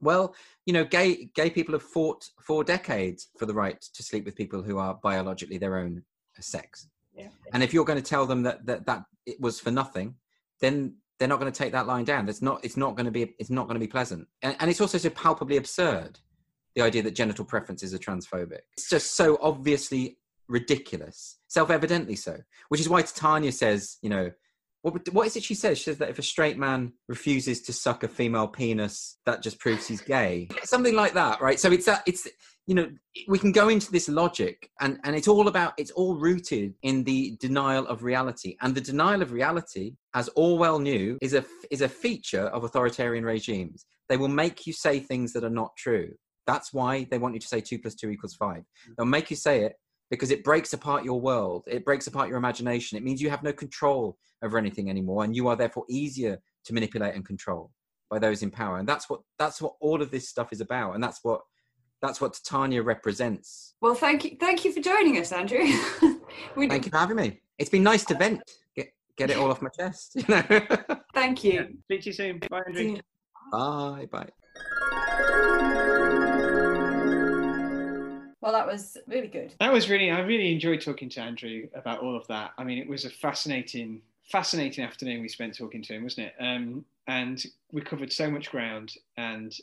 [0.00, 0.34] well,
[0.66, 4.36] you know, gay gay people have fought for decades for the right to sleep with
[4.36, 6.02] people who are biologically their own
[6.40, 6.88] sex.
[7.14, 7.28] Yeah.
[7.52, 10.16] And if you're going to tell them that, that that it was for nothing,
[10.60, 12.26] then they're not going to take that line down.
[12.26, 12.64] That's not.
[12.64, 13.34] It's not going to be.
[13.38, 14.26] It's not going to be pleasant.
[14.42, 16.18] And, and it's also so palpably absurd.
[16.74, 18.60] The idea that genital preferences are transphobic.
[18.76, 22.38] It's just so obviously ridiculous, self-evidently so.
[22.68, 24.32] Which is why Titania says, you know,
[24.82, 25.78] what, what is it she says?
[25.78, 29.58] She says that if a straight man refuses to suck a female penis, that just
[29.58, 30.48] proves he's gay.
[30.64, 31.58] Something like that, right?
[31.60, 32.02] So it's that.
[32.06, 32.28] It's
[32.66, 32.90] you know
[33.28, 37.04] we can go into this logic and and it's all about it's all rooted in
[37.04, 38.56] the denial of reality.
[38.62, 43.24] And the denial of reality as orwell knew is a is a feature of authoritarian
[43.24, 43.86] regimes.
[44.08, 46.12] They will make you say things that are not true.
[46.46, 48.64] That's why they want you to say 2 plus 2 equals 5 mm.
[48.96, 49.76] they'll make you say it
[50.10, 51.64] because it breaks apart your world.
[51.66, 52.98] It breaks apart your imagination.
[52.98, 56.74] It means you have no control over anything anymore and you are therefore easier to
[56.74, 57.70] manipulate and control
[58.10, 58.78] by those in power.
[58.78, 60.94] And that's what that's what all of this stuff is about.
[60.94, 61.40] And that's what
[62.04, 63.74] that's what Titania represents.
[63.80, 65.64] Well, thank you, thank you for joining us, Andrew.
[66.56, 66.76] thank do.
[66.76, 67.40] you for having me.
[67.58, 68.42] It's been nice to vent,
[68.76, 70.16] get get it all off my chest.
[70.16, 70.42] You know.
[71.14, 71.52] thank you.
[71.52, 71.66] Yeah.
[71.84, 72.38] Speak to you soon.
[72.50, 72.98] Bye, Andrew.
[73.50, 74.28] Bye, bye.
[78.40, 79.54] Well, that was really good.
[79.58, 80.10] That was really.
[80.10, 82.50] I really enjoyed talking to Andrew about all of that.
[82.58, 86.34] I mean, it was a fascinating, fascinating afternoon we spent talking to him, wasn't it?
[86.38, 88.92] Um, and we covered so much ground.
[89.16, 89.54] And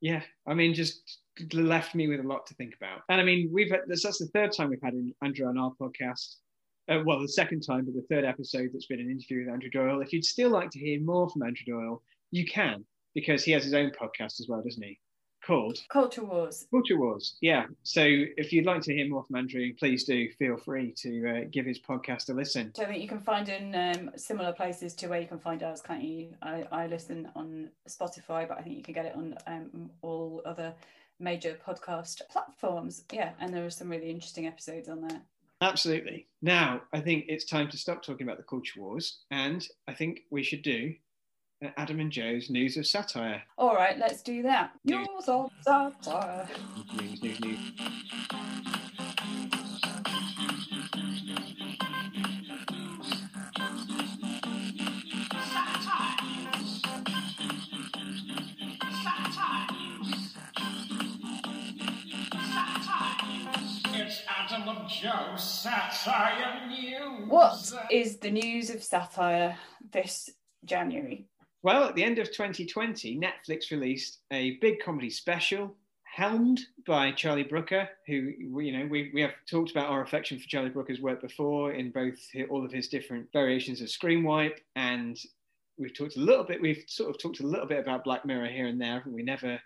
[0.00, 1.20] yeah, I mean, just
[1.52, 3.00] left me with a lot to think about.
[3.08, 6.36] And I mean, we've had, that's the third time we've had Andrew on our podcast.
[6.88, 9.70] Uh, well, the second time, but the third episode that's been an interview with Andrew
[9.70, 10.00] Doyle.
[10.00, 13.64] If you'd still like to hear more from Andrew Doyle, you can because he has
[13.64, 14.98] his own podcast as well, doesn't he?
[15.46, 15.78] called?
[15.88, 16.66] Culture Wars.
[16.70, 17.36] Culture Wars.
[17.40, 17.66] Yeah.
[17.84, 21.40] So if you'd like to hear more from Andrew, please do feel free to uh,
[21.50, 22.74] give his podcast a listen.
[22.74, 25.62] So I think you can find in um, similar places to where you can find
[25.62, 26.34] ours, can't you?
[26.42, 30.42] I, I listen on Spotify, but I think you can get it on um, all
[30.44, 30.74] other
[31.18, 33.04] major podcast platforms.
[33.12, 35.22] Yeah, and there are some really interesting episodes on there.
[35.62, 36.26] Absolutely.
[36.42, 40.20] Now, I think it's time to stop talking about the culture wars, and I think
[40.30, 40.94] we should do
[41.64, 43.42] uh, Adam and Joe's news of satire.
[43.56, 44.72] All right, let's do that.
[44.84, 45.06] News.
[45.08, 46.48] News of satire.
[46.94, 47.58] News, news, news.
[64.88, 67.28] Joe Satire News.
[67.28, 69.58] What is the news of satire
[69.92, 70.30] this
[70.64, 71.26] January?
[71.62, 77.42] Well, at the end of 2020, Netflix released a big comedy special, helmed by Charlie
[77.42, 81.20] Brooker, who you know we, we have talked about our affection for Charlie Brooker's work
[81.20, 82.18] before in both
[82.48, 85.18] all of his different variations of Screenwipe, and
[85.78, 86.62] we've talked a little bit.
[86.62, 89.02] We've sort of talked a little bit about Black Mirror here and there.
[89.04, 89.60] We never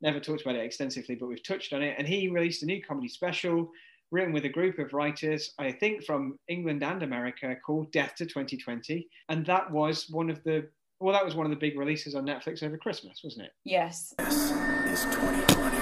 [0.00, 1.96] never talked about it extensively, but we've touched on it.
[1.98, 3.70] And he released a new comedy special
[4.12, 8.26] written with a group of writers, I think from England and America, called Death to
[8.26, 10.68] 2020, and that was one of the
[11.00, 13.52] well, that was one of the big releases on Netflix over Christmas, wasn't it?
[13.64, 14.14] Yes.
[14.20, 15.76] It's 2020.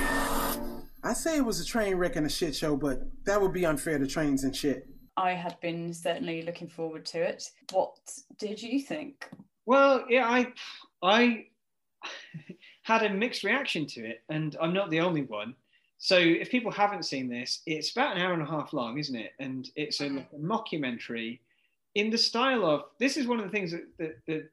[1.02, 3.66] I say it was a train wreck and a shit show, but that would be
[3.66, 4.86] unfair to trains and shit.
[5.18, 7.50] I had been certainly looking forward to it.
[7.72, 7.96] What
[8.38, 9.28] did you think?
[9.66, 10.52] Well, yeah, I
[11.02, 11.46] I
[12.82, 15.54] had a mixed reaction to it, and I'm not the only one.
[16.00, 19.14] So if people haven't seen this, it's about an hour and a half long, isn't
[19.14, 19.32] it?
[19.38, 21.40] And it's a, a mockumentary
[21.94, 24.50] in the style of this is one of the things that, that, that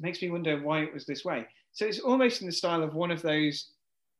[0.00, 1.46] makes me wonder why it was this way.
[1.72, 3.70] So it's almost in the style of one of those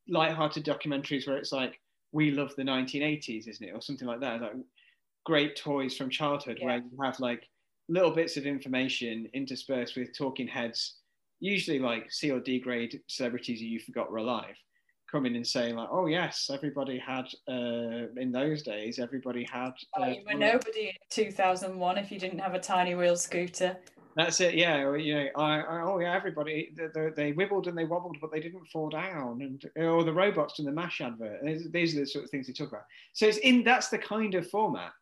[0.08, 1.80] light-hearted documentaries where it's like
[2.12, 4.52] we love the 1980s, isn't it, or something like that, like
[5.24, 6.66] great toys from childhood, Yeah.
[6.66, 7.48] where you have like
[7.88, 10.98] little bits of information interspersed with talking heads,
[11.40, 14.56] usually like C or D grade celebrities who you forgot were alive,
[15.10, 20.02] coming and saying like, "Oh yes, everybody had uh, in those days, everybody had." Oh,
[20.02, 23.76] uh, you were nobody in 2001 if you didn't have a tiny wheel scooter.
[24.16, 24.78] That's it, yeah.
[24.80, 28.16] Or, you know, I, I, oh yeah, everybody they, they, they wibbled and they wobbled,
[28.20, 29.40] but they didn't fall down.
[29.40, 31.44] And or the robots from the Mash advert.
[31.44, 32.84] These, these are the sort of things they talk about.
[33.12, 34.92] So it's in that's the kind of format.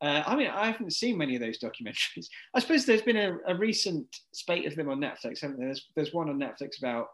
[0.00, 2.26] Uh, I mean, I haven't seen many of those documentaries.
[2.54, 5.68] I suppose there's been a, a recent spate of them on Netflix, haven't there?
[5.68, 7.08] There's, there's one on Netflix about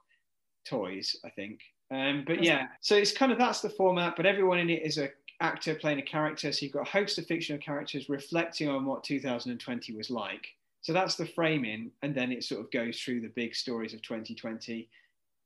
[0.67, 1.61] toys, I think.
[1.94, 4.16] Um, but yeah, so it's kind of that's the format.
[4.16, 6.52] But everyone in it is a actor playing a character.
[6.52, 10.46] So you've got a host of fictional characters reflecting on what 2020 was like.
[10.83, 14.02] So that's the framing, and then it sort of goes through the big stories of
[14.02, 14.88] 2020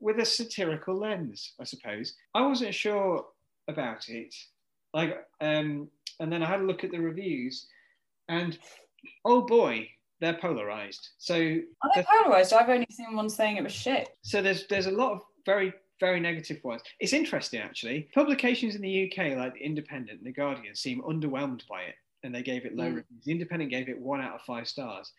[0.00, 2.14] with a satirical lens, I suppose.
[2.34, 3.26] I wasn't sure
[3.68, 4.34] about it,
[4.94, 7.66] like, um, and then I had a look at the reviews,
[8.28, 8.58] and
[9.24, 9.88] oh boy,
[10.20, 11.10] they're polarized.
[11.18, 12.52] So Are they polarized?
[12.52, 14.08] I've only seen one saying it was shit.
[14.22, 16.82] so there's there's a lot of very very negative ones.
[17.00, 18.08] It's interesting actually.
[18.14, 22.34] Publications in the UK like the Independent and the Guardian seem underwhelmed by it, and
[22.34, 22.96] they gave it low Mm.
[22.96, 23.24] reviews.
[23.24, 25.12] The Independent gave it one out of five stars.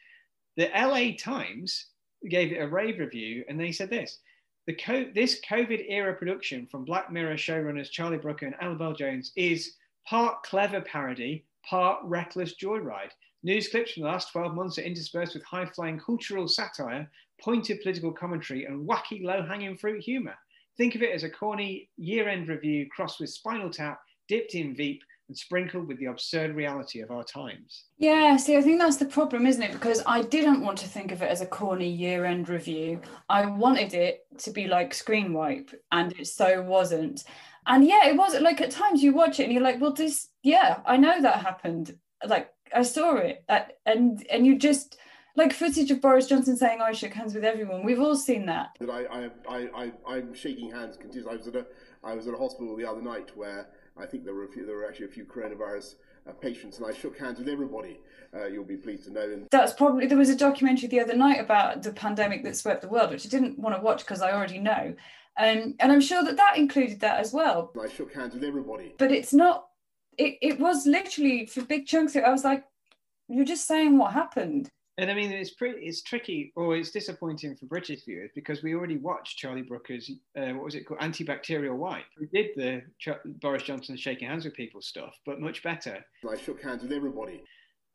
[0.58, 1.88] The LA Times
[2.30, 4.20] gave it a rave review, and they said this.
[4.68, 9.32] The co- this COVID era production from Black Mirror showrunners Charlie Brooker and Annabel Jones
[9.36, 13.12] is part clever parody, part reckless joyride.
[13.42, 17.10] News clips from the last 12 months are interspersed with high flying cultural satire,
[17.42, 20.36] pointed political commentary, and wacky low hanging fruit humour.
[20.80, 24.74] Think of it as a corny year end review crossed with Spinal Tap, dipped in
[24.76, 27.84] Veep, and sprinkled with the absurd reality of our times.
[27.98, 29.74] Yeah, see, I think that's the problem, isn't it?
[29.74, 33.02] Because I didn't want to think of it as a corny year end review.
[33.28, 37.26] I wanted it to be like Screenwipe, and it so wasn't.
[37.68, 40.30] And yeah, it wasn't like at times you watch it and you're like, well, this,
[40.44, 41.94] yeah, I know that happened.
[42.26, 43.44] Like, I saw it.
[43.86, 44.98] And and you just,
[45.40, 47.84] like footage of Boris Johnson saying, I shook hands with everyone.
[47.84, 48.76] We've all seen that.
[48.80, 51.34] that I, I, I, I'm shaking hands continuously.
[51.34, 51.66] I was at a,
[52.04, 54.66] I was at a hospital the other night where I think there were a few,
[54.66, 55.96] there were actually a few coronavirus
[56.28, 58.00] uh, patients, and I shook hands with everybody.
[58.34, 59.22] Uh, you'll be pleased to know.
[59.24, 62.82] And That's probably, there was a documentary the other night about the pandemic that swept
[62.82, 64.94] the world, which I didn't want to watch because I already know.
[65.38, 67.72] Um, and I'm sure that that included that as well.
[67.82, 68.94] I shook hands with everybody.
[68.98, 69.68] but it's not
[70.18, 72.66] it, it was literally for big chunks of it i was like
[73.30, 74.70] you're just saying what happened
[75.00, 78.74] And I mean, it's pretty, it's tricky or it's disappointing for British viewers because we
[78.76, 82.04] already watched Charlie Brooker's, uh, what was it called, antibacterial wipe.
[82.20, 86.04] We did the Ch- Boris Johnson shaking hands with people stuff, but much better.
[86.30, 87.42] I shook hands with everybody.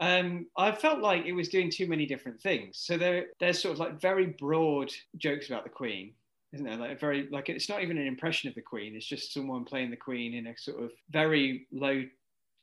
[0.01, 2.79] um, I felt like it was doing too many different things.
[2.79, 6.15] So there, there's sort of like very broad jokes about the Queen,
[6.55, 6.79] isn't there?
[6.79, 8.97] Like very like it's not even an impression of the Queen.
[8.97, 12.03] It's just someone playing the Queen in a sort of very low,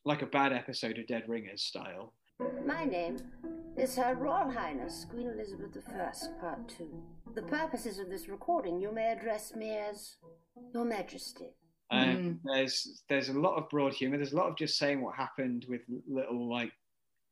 [0.04, 2.14] like a bad episode of Dead Ringers style.
[2.66, 3.18] My name
[3.78, 6.90] is Her Royal Highness Queen Elizabeth I, Part 2.
[7.36, 10.16] The purposes of this recording, you may address me as
[10.74, 11.56] Your Majesty.
[11.92, 14.18] Um, There's there's a lot of broad humour.
[14.18, 16.72] There's a lot of just saying what happened with little like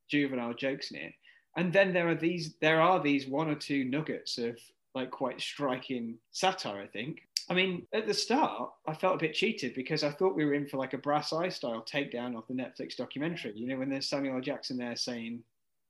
[0.10, 1.14] juvenile jokes in it.
[1.56, 4.58] And then there are these there are these one or two nuggets of
[4.96, 6.82] like quite striking satire.
[6.82, 7.22] I think.
[7.50, 10.54] I mean, at the start, I felt a bit cheated because I thought we were
[10.54, 13.54] in for like a brass eye style takedown of the Netflix documentary.
[13.56, 14.42] You know, when there's Samuel L.
[14.42, 15.44] Jackson there saying,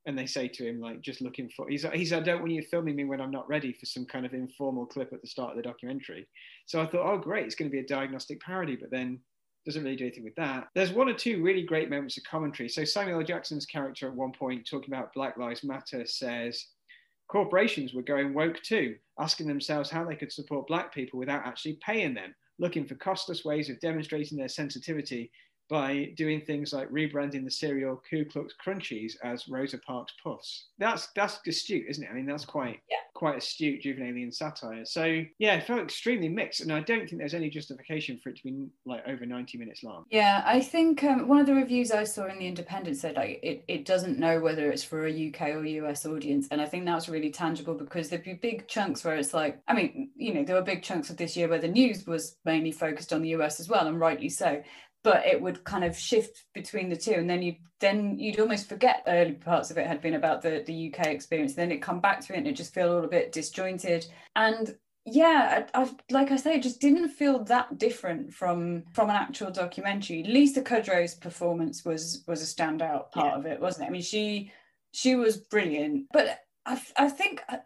[0.06, 1.68] and they say to him like, just looking for.
[1.68, 4.24] He's he's I don't want you filming me when I'm not ready for some kind
[4.24, 6.26] of informal clip at the start of the documentary.
[6.64, 9.20] So I thought, oh great, it's going to be a diagnostic parody, but then
[9.66, 10.68] doesn't really do anything with that.
[10.74, 12.70] There's one or two really great moments of commentary.
[12.70, 13.26] So Samuel L.
[13.26, 16.66] Jackson's character at one point talking about Black Lives Matter says
[17.30, 21.78] corporations were going woke too, asking themselves how they could support black people without actually
[21.84, 25.30] paying them, looking for costless ways of demonstrating their sensitivity
[25.70, 30.66] by doing things like rebranding the cereal Ku Klux Crunchies as Rosa Parks Puffs.
[30.78, 32.10] That's that's astute, isn't it?
[32.10, 32.96] I mean, that's quite Yeah.
[33.14, 34.84] quite astute Juvenalian satire.
[34.84, 38.36] So yeah, it felt extremely mixed, and I don't think there's any justification for it
[38.38, 40.04] to be like over 90 minutes long.
[40.10, 43.38] Yeah, I think um, one of the reviews I saw in the Independent said like
[43.42, 46.84] it, it doesn't know whether it's for a UK or US audience, and I think
[46.84, 50.42] that's really tangible because there'd be big chunks where it's like, I mean, you know,
[50.42, 53.28] there were big chunks of this year where the news was mainly focused on the
[53.30, 54.62] US as well, and rightly so.
[55.02, 58.68] But it would kind of shift between the two, and then you then you'd almost
[58.68, 61.54] forget early parts of it had been about the the UK experience.
[61.54, 64.06] Then it come back to it, and it just feel a little bit disjointed.
[64.36, 64.76] And
[65.06, 69.16] yeah I, I like i say it just didn't feel that different from from an
[69.16, 73.38] actual documentary lisa kudrow's performance was was a standout part Yeah.
[73.38, 74.52] of it wasn't it i mean she
[74.92, 77.56] she was brilliant but i, I think uh,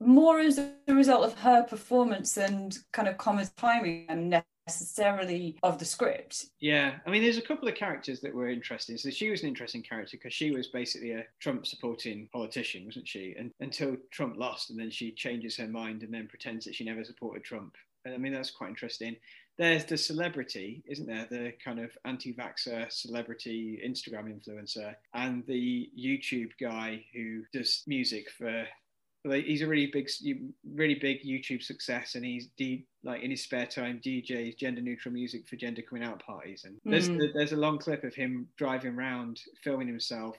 [0.00, 5.78] more as a result of her performance and kind of common timing and necessarily of
[5.78, 8.96] the script Yeah, I mean, there's a couple of characters that were interesting.
[8.96, 13.08] So she was an interesting character because she was basically a Trump supporting politician, wasn't
[13.08, 13.34] she?
[13.38, 16.84] And until Trump lost, and then she changes her mind and then pretends that she
[16.84, 17.74] never supported Trump.
[18.04, 19.16] And I mean, that's quite interesting.
[19.58, 21.26] There's the celebrity, isn't there?
[21.30, 28.66] The kind of anti-vaxxer celebrity Instagram influencer, and the YouTube guy who does music for
[29.24, 30.08] he's a really big,
[30.74, 32.48] really big YouTube success, and he's
[33.06, 36.64] like in his spare time DJs gender neutral music for gender coming out parties.
[36.64, 37.32] And there's Mm.
[37.32, 40.36] there's a long clip of him driving around, filming himself,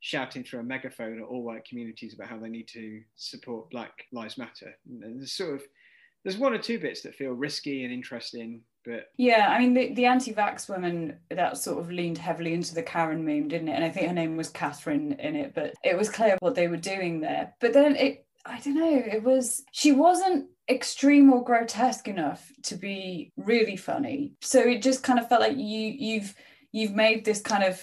[0.00, 3.92] shouting through a megaphone at all white communities about how they need to support Black
[4.10, 4.74] Lives Matter.
[4.88, 5.62] And there's sort of
[6.24, 9.94] there's one or two bits that feel risky and interesting, but Yeah, I mean the,
[9.94, 13.72] the anti-vax woman that sort of leaned heavily into the Karen meme, didn't it?
[13.74, 16.68] And I think her name was Catherine in it, but it was clear what they
[16.68, 17.54] were doing there.
[17.60, 22.76] But then it I don't know, it was she wasn't extreme or grotesque enough to
[22.76, 24.34] be really funny.
[24.42, 25.62] So it just kind of felt like you
[25.98, 26.34] you've
[26.72, 27.80] you've made this kind of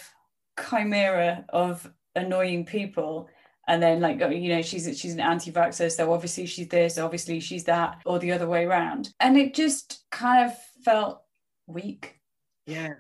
[0.60, 3.28] chimera of annoying people
[3.68, 7.40] and then like oh, you know she's she's an anti-vaxxer so obviously she's this obviously
[7.42, 11.22] she's that or the other way around and it just kind of felt
[11.68, 12.22] weak
[12.66, 12.94] Yeah.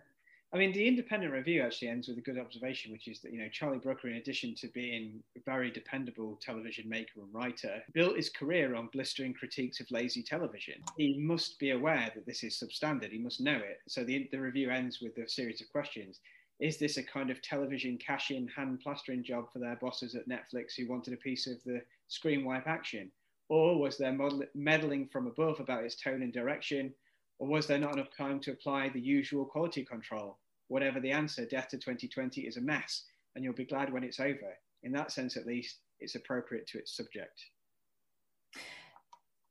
[0.54, 3.40] I mean, the independent review actually ends with a good observation, which is that, you
[3.40, 8.16] know, Charlie Brooker, in addition to being a very dependable television maker and writer, built
[8.16, 10.76] his career on blistering critiques of lazy television.
[10.98, 13.12] He must be aware that this is substandard.
[13.12, 13.80] He must know it.
[13.88, 16.22] So the, the review ends with a series of questions.
[16.62, 20.30] Is this a kind of television cash in hand plastering job for their bosses at
[20.30, 23.12] Netflix who wanted a piece of the screen wipe action?
[23.50, 24.18] Or was there
[24.54, 26.94] meddling from above about its tone and direction?
[27.40, 30.40] Or was there not enough time to apply the usual quality control?
[30.68, 33.04] Whatever the answer, Death to 2020 is a mess,
[33.36, 34.58] and you'll be glad when it's over.
[34.84, 37.44] In that sense, at least, it's appropriate to its subject.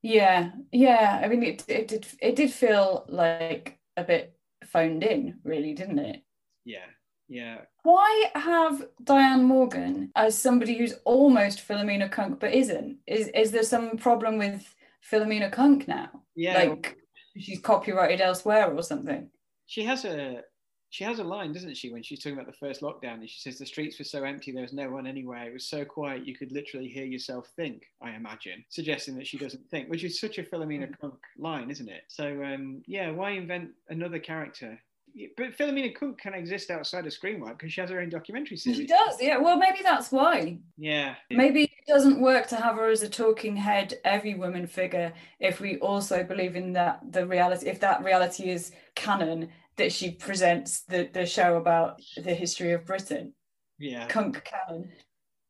[0.02, 5.38] yeah yeah i mean it, it did it did feel like a bit phoned in
[5.44, 6.22] really didn't it
[6.64, 6.88] Yeah,
[7.28, 7.58] yeah.
[7.84, 12.98] why have Diane Morgan as somebody who's almost Philomena Cunk but isn't?
[13.06, 14.74] Is is there some problem with
[15.10, 16.08] Philomena Cunk now?
[16.36, 16.96] Yeah, Like
[17.36, 19.30] she's copyrighted elsewhere or something?
[19.66, 20.42] she has a
[20.90, 23.40] she has a line, doesn't she, when she's talking about the first lockdown, and she
[23.40, 25.48] says the streets were so empty, there was no one anywhere.
[25.48, 27.82] It was so quiet, you could literally hear yourself think.
[28.00, 31.88] I imagine, suggesting that she doesn't think, which is such a Philomena Cunk line, isn't
[31.88, 32.02] it?
[32.06, 34.78] So um, yeah, why invent another character?
[35.36, 38.78] But Philomena Cunk can exist outside of Screenwipe because she has her own documentary series.
[38.78, 39.38] She does, yeah.
[39.38, 40.58] Well, maybe that's why.
[40.76, 45.12] Yeah, Maybe it doesn't work to have her as a talking head, every woman figure,
[45.40, 50.10] if we also believe in that the reality, if that reality is canon, that she
[50.12, 53.34] presents the, the show about the history of Britain.
[53.78, 54.06] yeah.
[54.06, 54.90] Cunk canon.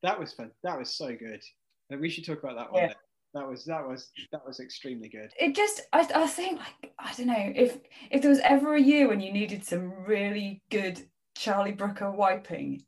[0.03, 0.51] That was fun.
[0.63, 1.43] That was so good.
[1.91, 2.83] We should talk about that one.
[2.85, 2.93] Yeah.
[3.35, 5.31] that was that was that was extremely good.
[5.39, 7.79] It just, I, I think, like, I don't know if
[8.11, 11.01] if there was ever a year when you needed some really good
[11.37, 12.83] Charlie Brooker wiping,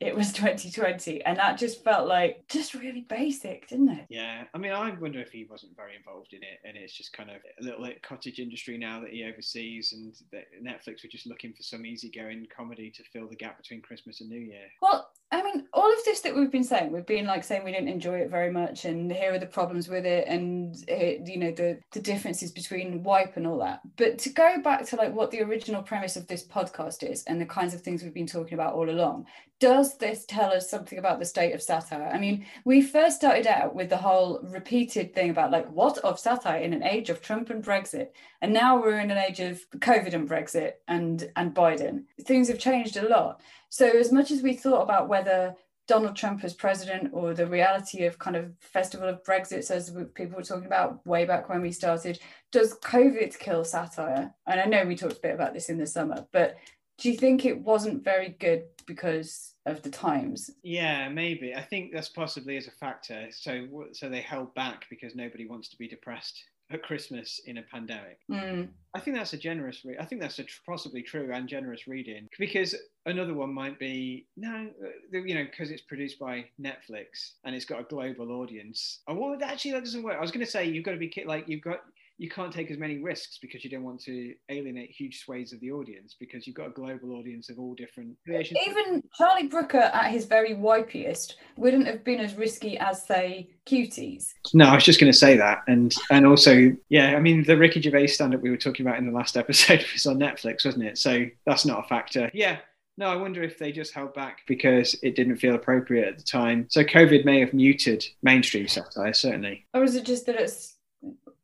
[0.00, 4.06] it was 2020 and that just felt like just really basic didn't it?
[4.08, 7.12] Yeah i mean i wonder if he wasn't very involved in it and it's just
[7.12, 11.10] kind of a little like, cottage industry now that he oversees and that netflix were
[11.10, 14.66] just looking for some easygoing comedy to fill the gap between christmas and new year.
[14.80, 17.72] Well I mean, all of this that we've been saying, we've been like saying we
[17.72, 21.38] didn't enjoy it very much, and here are the problems with it, and it, you
[21.38, 23.80] know the the differences between wipe and all that.
[23.96, 27.40] But to go back to like what the original premise of this podcast is, and
[27.40, 29.26] the kinds of things we've been talking about all along,
[29.58, 32.10] does this tell us something about the state of satire?
[32.12, 36.20] I mean, we first started out with the whole repeated thing about like what of
[36.20, 38.08] satire in an age of Trump and Brexit,
[38.40, 42.04] and now we're in an age of COVID and Brexit and and Biden.
[42.20, 43.40] Things have changed a lot.
[43.74, 45.56] So, as much as we thought about whether
[45.88, 50.36] Donald Trump as president or the reality of kind of festival of Brexit, as people
[50.36, 52.20] were talking about way back when we started,
[52.52, 54.32] does COVID kill satire?
[54.46, 56.54] And I know we talked a bit about this in the summer, but
[56.98, 60.52] do you think it wasn't very good because of the times?
[60.62, 61.52] Yeah, maybe.
[61.56, 63.26] I think that's possibly as a factor.
[63.32, 67.62] So, so they held back because nobody wants to be depressed at Christmas in a
[67.62, 68.18] pandemic.
[68.30, 68.68] Mm.
[68.94, 69.84] I think that's a generous.
[69.84, 72.74] Re- I think that's a tr- possibly true and generous reading because
[73.06, 77.64] another one might be no, uh, you know, because it's produced by Netflix and it's
[77.64, 79.00] got a global audience.
[79.06, 80.16] Oh, well, actually, that doesn't work.
[80.16, 81.80] I was going to say you've got to be like you've got
[82.18, 85.60] you can't take as many risks because you don't want to alienate huge swathes of
[85.60, 88.58] the audience because you've got a global audience of all different creations.
[88.66, 94.32] Even Charlie Brooker at his very wipiest wouldn't have been as risky as say cuties.
[94.52, 97.56] No, I was just going to say that, and and also yeah, I mean the
[97.56, 100.84] Ricky Gervais stand-up we were talking about in the last episode was on Netflix, wasn't
[100.84, 100.98] it?
[100.98, 102.30] So that's not a factor.
[102.32, 102.58] Yeah,
[102.96, 106.22] no, I wonder if they just held back because it didn't feel appropriate at the
[106.22, 106.66] time.
[106.70, 109.66] So COVID may have muted mainstream satire, certainly.
[109.74, 110.73] Or is it just that it's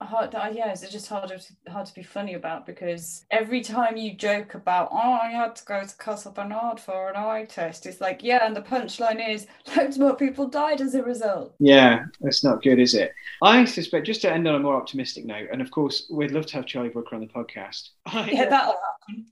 [0.02, 4.14] hard yeah it's just harder to, hard to be funny about because every time you
[4.14, 8.00] joke about oh I had to go to Castle Barnard for an eye test it's
[8.00, 9.46] like yeah and the punchline is
[9.76, 11.54] loads more people died as a result.
[11.58, 13.12] Yeah that's not good is it?
[13.42, 16.46] I suspect just to end on a more optimistic note and of course we'd love
[16.46, 17.90] to have Charlie Brooker on the podcast.
[18.06, 18.76] I, yeah that'll
[19.08, 19.26] happen.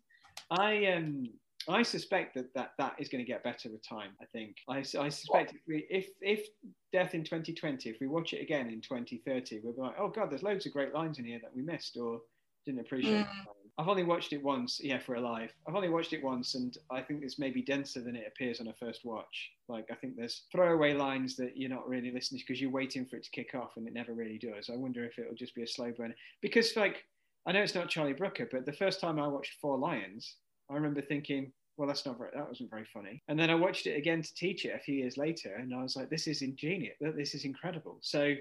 [0.50, 1.28] I um
[1.68, 4.10] I suspect that, that that is going to get better with time.
[4.20, 4.56] I think.
[4.68, 6.46] I, I suspect if, we, if if
[6.92, 10.30] Death in 2020, if we watch it again in 2030, we'll be like, oh god,
[10.30, 12.20] there's loads of great lines in here that we missed or
[12.64, 13.26] didn't appreciate.
[13.26, 13.46] Mm.
[13.78, 15.52] I've only watched it once, yeah, for Alive.
[15.68, 18.66] I've only watched it once, and I think it's maybe denser than it appears on
[18.66, 19.52] a first watch.
[19.68, 23.06] Like I think there's throwaway lines that you're not really listening to because you're waiting
[23.06, 24.68] for it to kick off, and it never really does.
[24.68, 27.04] I wonder if it'll just be a slow burn because, like,
[27.46, 30.36] I know it's not Charlie Brooker, but the first time I watched Four Lions,
[30.68, 33.22] I remember thinking, well, that's not very, that wasn't very funny.
[33.29, 35.81] And then I watched it again to teach it a few years later, and I
[35.81, 36.97] was like, this is ingenious.
[37.01, 37.99] This is incredible.
[38.03, 38.35] So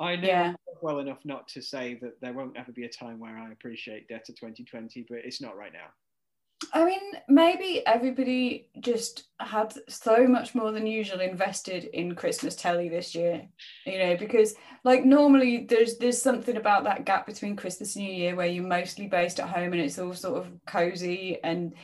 [0.00, 0.54] I know yeah.
[0.80, 4.08] well enough not to say that there won't ever be a time where I appreciate
[4.08, 5.88] Death of 2020, but it's not right now.
[6.72, 12.88] I mean, maybe everybody just had so much more than usual invested in Christmas telly
[12.88, 13.46] this year,
[13.84, 18.12] you know, because like normally there's there's something about that gap between Christmas and New
[18.12, 21.74] Year where you're mostly based at home and it's all sort of cozy and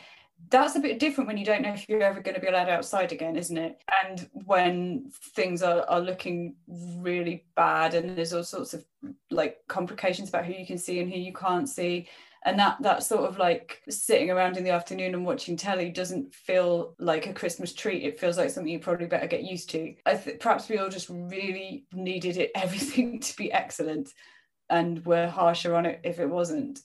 [0.49, 2.69] that's a bit different when you don't know if you're ever going to be allowed
[2.69, 3.81] outside again, isn't it?
[4.03, 8.85] And when things are, are looking really bad and there's all sorts of
[9.31, 12.07] like complications about who you can see and who you can't see.
[12.45, 16.35] And that that sort of like sitting around in the afternoon and watching telly doesn't
[16.35, 18.03] feel like a Christmas treat.
[18.03, 19.95] It feels like something you probably better get used to.
[20.05, 24.13] I th- perhaps we all just really needed it everything to be excellent,
[24.69, 26.81] and were harsher on it if it wasn't.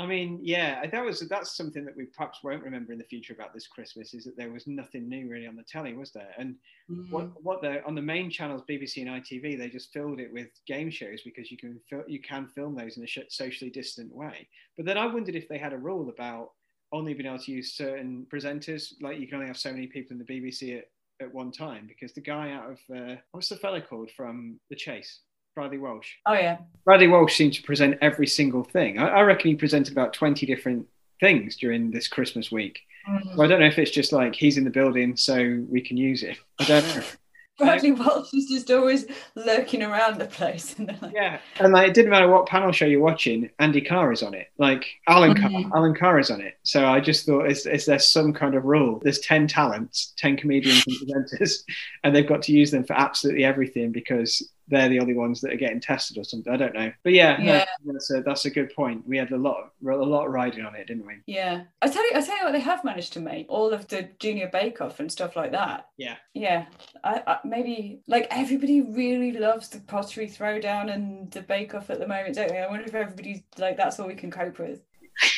[0.00, 3.34] I mean, yeah, that was that's something that we perhaps won't remember in the future
[3.34, 6.32] about this Christmas is that there was nothing new really on the telly, was there?
[6.38, 6.54] And
[6.90, 7.12] mm-hmm.
[7.12, 10.48] what what the on the main channels, BBC and ITV, they just filled it with
[10.66, 14.48] game shows because you can fil- you can film those in a socially distant way.
[14.78, 16.52] But then I wondered if they had a rule about
[16.92, 20.16] only being able to use certain presenters, like you can only have so many people
[20.16, 20.86] in the BBC at,
[21.20, 24.76] at one time, because the guy out of uh, what's the fella called from The
[24.76, 25.20] Chase?
[25.60, 26.12] Bradley Walsh.
[26.24, 26.56] Oh yeah.
[26.86, 28.98] Bradley Walsh seemed to present every single thing.
[28.98, 30.86] I, I reckon he presented about twenty different
[31.20, 32.80] things during this Christmas week.
[33.06, 33.36] Mm.
[33.36, 35.98] So I don't know if it's just like he's in the building, so we can
[35.98, 36.38] use it.
[36.58, 37.02] I don't know.
[37.58, 39.04] Bradley Walsh is just always
[39.34, 40.74] lurking around the place.
[40.78, 41.12] Like...
[41.14, 44.32] Yeah, and like it didn't matter what panel show you're watching, Andy Carr is on
[44.32, 44.48] it.
[44.58, 45.68] Like Alan mm-hmm.
[45.68, 46.54] Carr, Alan Carr is on it.
[46.62, 48.98] So I just thought, is, is there some kind of rule?
[49.02, 51.62] There's ten talents, ten comedians and presenters,
[52.04, 55.52] and they've got to use them for absolutely everything because they're the only ones that
[55.52, 56.52] are getting tested or something.
[56.52, 57.64] I don't know, but yeah, no, Yeah.
[57.84, 59.06] that's a that's a good point.
[59.06, 61.14] We had a lot a lot riding on it, didn't we?
[61.26, 63.88] Yeah, I tell you, I tell you what, they have managed to make all of
[63.88, 65.88] the junior bake off and stuff like that.
[65.96, 66.16] Yeah.
[66.34, 66.66] Yeah,
[67.04, 71.98] I, I, maybe like everybody really loves the pottery throwdown and the bake off at
[71.98, 72.60] the moment, don't they?
[72.60, 74.80] I wonder if everybody's like that's all we can cope with.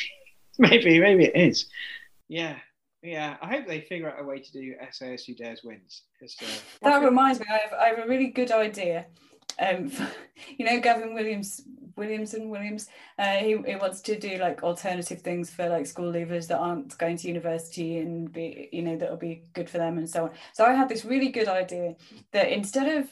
[0.59, 1.67] maybe maybe it is.
[2.27, 2.55] Yeah.
[3.03, 6.03] Yeah, I hope they figure out a way to do SAS Who Dares Wins.
[6.21, 6.45] uh,
[6.81, 9.07] That reminds me, I have, I have a really good idea.
[9.59, 9.91] Um,
[10.57, 11.61] you know, Gavin Williams,
[11.97, 12.87] Williamson, Williams,
[13.19, 16.97] uh, he, he wants to do like alternative things for like school leavers that aren't
[16.97, 20.31] going to university and be, you know, that'll be good for them and so on.
[20.53, 21.95] So I had this really good idea
[22.31, 23.09] that instead of,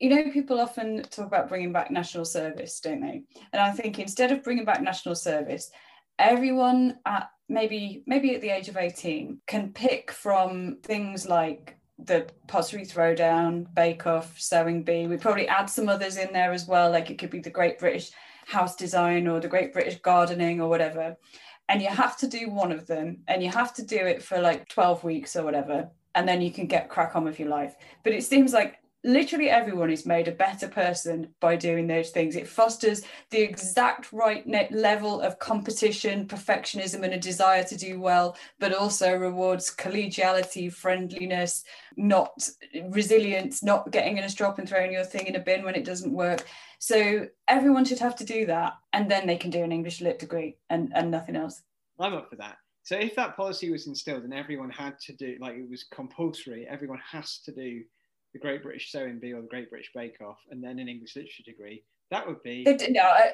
[0.00, 3.22] you know, people often talk about bringing back national service, don't they?
[3.52, 5.70] And I think instead of bringing back national service,
[6.18, 12.26] everyone at maybe maybe at the age of 18 can pick from things like the
[12.46, 15.06] pottery throwdown, bake off, sewing bee.
[15.06, 17.78] We probably add some others in there as well, like it could be the Great
[17.78, 18.12] British
[18.46, 21.16] House Design or the Great British Gardening or whatever.
[21.68, 24.40] And you have to do one of them, and you have to do it for
[24.40, 27.74] like 12 weeks or whatever, and then you can get crack on with your life.
[28.04, 32.36] But it seems like literally everyone is made a better person by doing those things.
[32.36, 38.36] It fosters the exact right level of competition, perfectionism, and a desire to do well,
[38.58, 41.64] but also rewards collegiality, friendliness,
[41.96, 42.48] not
[42.90, 45.84] resilience, not getting in a strop and throwing your thing in a bin when it
[45.84, 46.46] doesn't work.
[46.80, 50.18] So everyone should have to do that, and then they can do an English lit
[50.18, 51.62] degree and, and nothing else.
[52.00, 52.56] I'm up for that.
[52.82, 56.66] So if that policy was instilled and everyone had to do, like it was compulsory,
[56.66, 57.82] everyone has to do
[58.32, 61.16] the Great British Sewing Bee or the Great British Bake Off and then an English
[61.16, 63.32] Literature degree, that would be, no, I,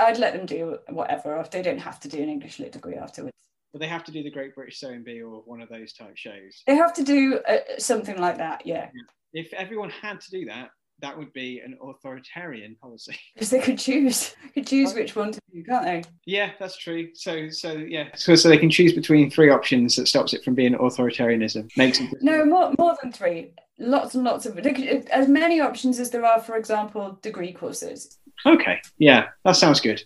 [0.00, 1.38] I'd let them do whatever.
[1.40, 3.32] If They don't have to do an English lit degree afterwards.
[3.72, 6.16] but they have to do the Great British Sewing Bee or one of those type
[6.16, 6.62] shows.
[6.66, 8.88] They have to do uh, something like that, yeah,
[9.32, 10.70] If everyone had to do that,
[11.00, 13.16] that would be an authoritarian policy.
[13.34, 16.02] because they could choose could choose which one to do, can't they?
[16.26, 17.08] yeah, that's true.
[17.14, 20.54] So, so yeah, so, so they can choose between three options that stops it from
[20.54, 21.70] being authoritarianism.
[21.76, 23.52] Makes it No, more more than three.
[23.78, 28.18] Lots and lots of as many options as there are, for example, degree courses.
[28.44, 30.02] Okay, yeah, that sounds good.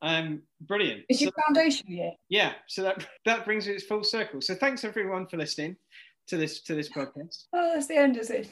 [0.00, 1.02] Um, brilliant.
[1.08, 2.12] Is So- your foundation year?
[2.28, 4.40] yeah, so that that brings it full circle.
[4.40, 5.76] So thanks everyone for listening
[6.28, 7.44] to this to this podcast.
[7.52, 8.48] Oh, that's the end, is it?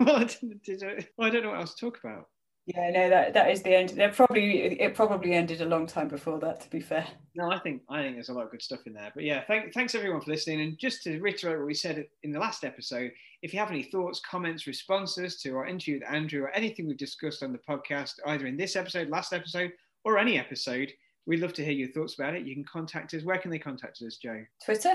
[0.00, 2.28] Well, I didn't- did I well, I don't know what else to talk about.
[2.66, 3.88] Yeah, no, that that is the end.
[3.90, 6.60] They're probably it probably ended a long time before that.
[6.60, 7.06] To be fair.
[7.34, 9.10] No, I think I think there's a lot of good stuff in there.
[9.14, 10.60] But yeah, thank, thanks everyone for listening.
[10.60, 13.10] And just to reiterate what we said in the last episode,
[13.42, 16.96] if you have any thoughts, comments, responses to our interview with Andrew or anything we've
[16.96, 19.72] discussed on the podcast, either in this episode, last episode,
[20.04, 20.92] or any episode,
[21.26, 22.46] we'd love to hear your thoughts about it.
[22.46, 23.24] You can contact us.
[23.24, 24.44] Where can they contact us, Joe?
[24.64, 24.94] Twitter.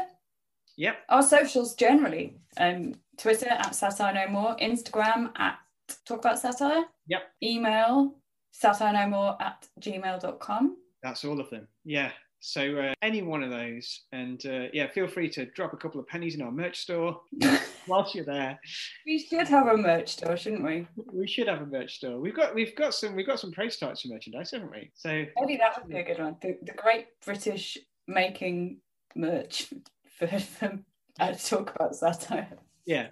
[0.78, 0.98] Yep.
[1.10, 2.38] Our socials generally.
[2.58, 4.56] Um, Twitter at satire no more.
[4.58, 5.58] Instagram at
[6.06, 6.84] talk about satire.
[7.08, 7.22] Yep.
[7.44, 8.16] Email
[8.52, 10.78] satire no more at gmail.com.
[11.04, 11.68] That's all of them.
[11.84, 12.12] Yeah.
[12.40, 16.00] So uh, any one of those, and uh, yeah, feel free to drop a couple
[16.00, 17.20] of pennies in our merch store
[17.88, 18.60] whilst you're there.
[19.04, 20.88] We should have a merch store, shouldn't we?
[21.12, 22.20] We should have a merch store.
[22.20, 24.92] We've got we've got some we've got some prototypes for merchandise, haven't we?
[24.94, 26.36] So Maybe that would be a good one.
[26.40, 28.78] The, the Great British Making
[29.16, 29.74] Merch
[30.18, 30.80] for, for
[31.20, 32.48] uh, talk about satire.
[32.86, 33.08] yeah,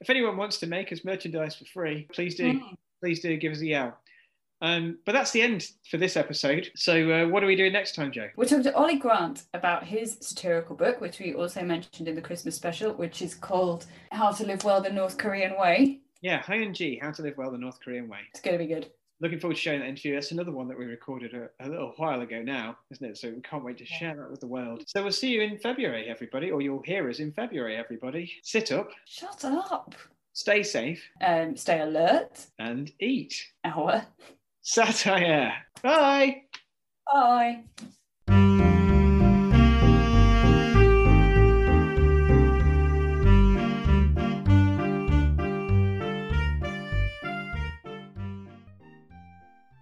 [0.00, 2.54] if anyone wants to make us merchandise for free, please do.
[2.54, 2.74] Mm.
[3.02, 3.98] Please do give us a yell.
[4.62, 6.70] Um, but that's the end for this episode.
[6.74, 8.28] So uh, what are we doing next time, Joe?
[8.36, 12.22] We're talking to Ollie Grant about his satirical book, which we also mentioned in the
[12.22, 16.00] Christmas special, which is called How to Live Well the North Korean Way.
[16.22, 18.20] Yeah, Hi and G, How to Live Well the North Korean Way.
[18.30, 18.90] It's going to be good.
[19.20, 20.14] Looking forward to sharing that interview.
[20.14, 23.16] That's another one that we recorded a, a little while ago now, isn't it?
[23.16, 24.82] So we can't wait to share that with the world.
[24.86, 28.30] So we'll see you in February, everybody, or you'll hear us in February, everybody.
[28.42, 29.94] Sit up, Shut up.
[30.34, 32.46] stay safe, Um, stay alert.
[32.58, 33.34] and eat.
[33.64, 34.04] Hour.
[34.60, 35.54] Satire.
[35.82, 36.42] Bye.
[37.10, 37.62] Bye.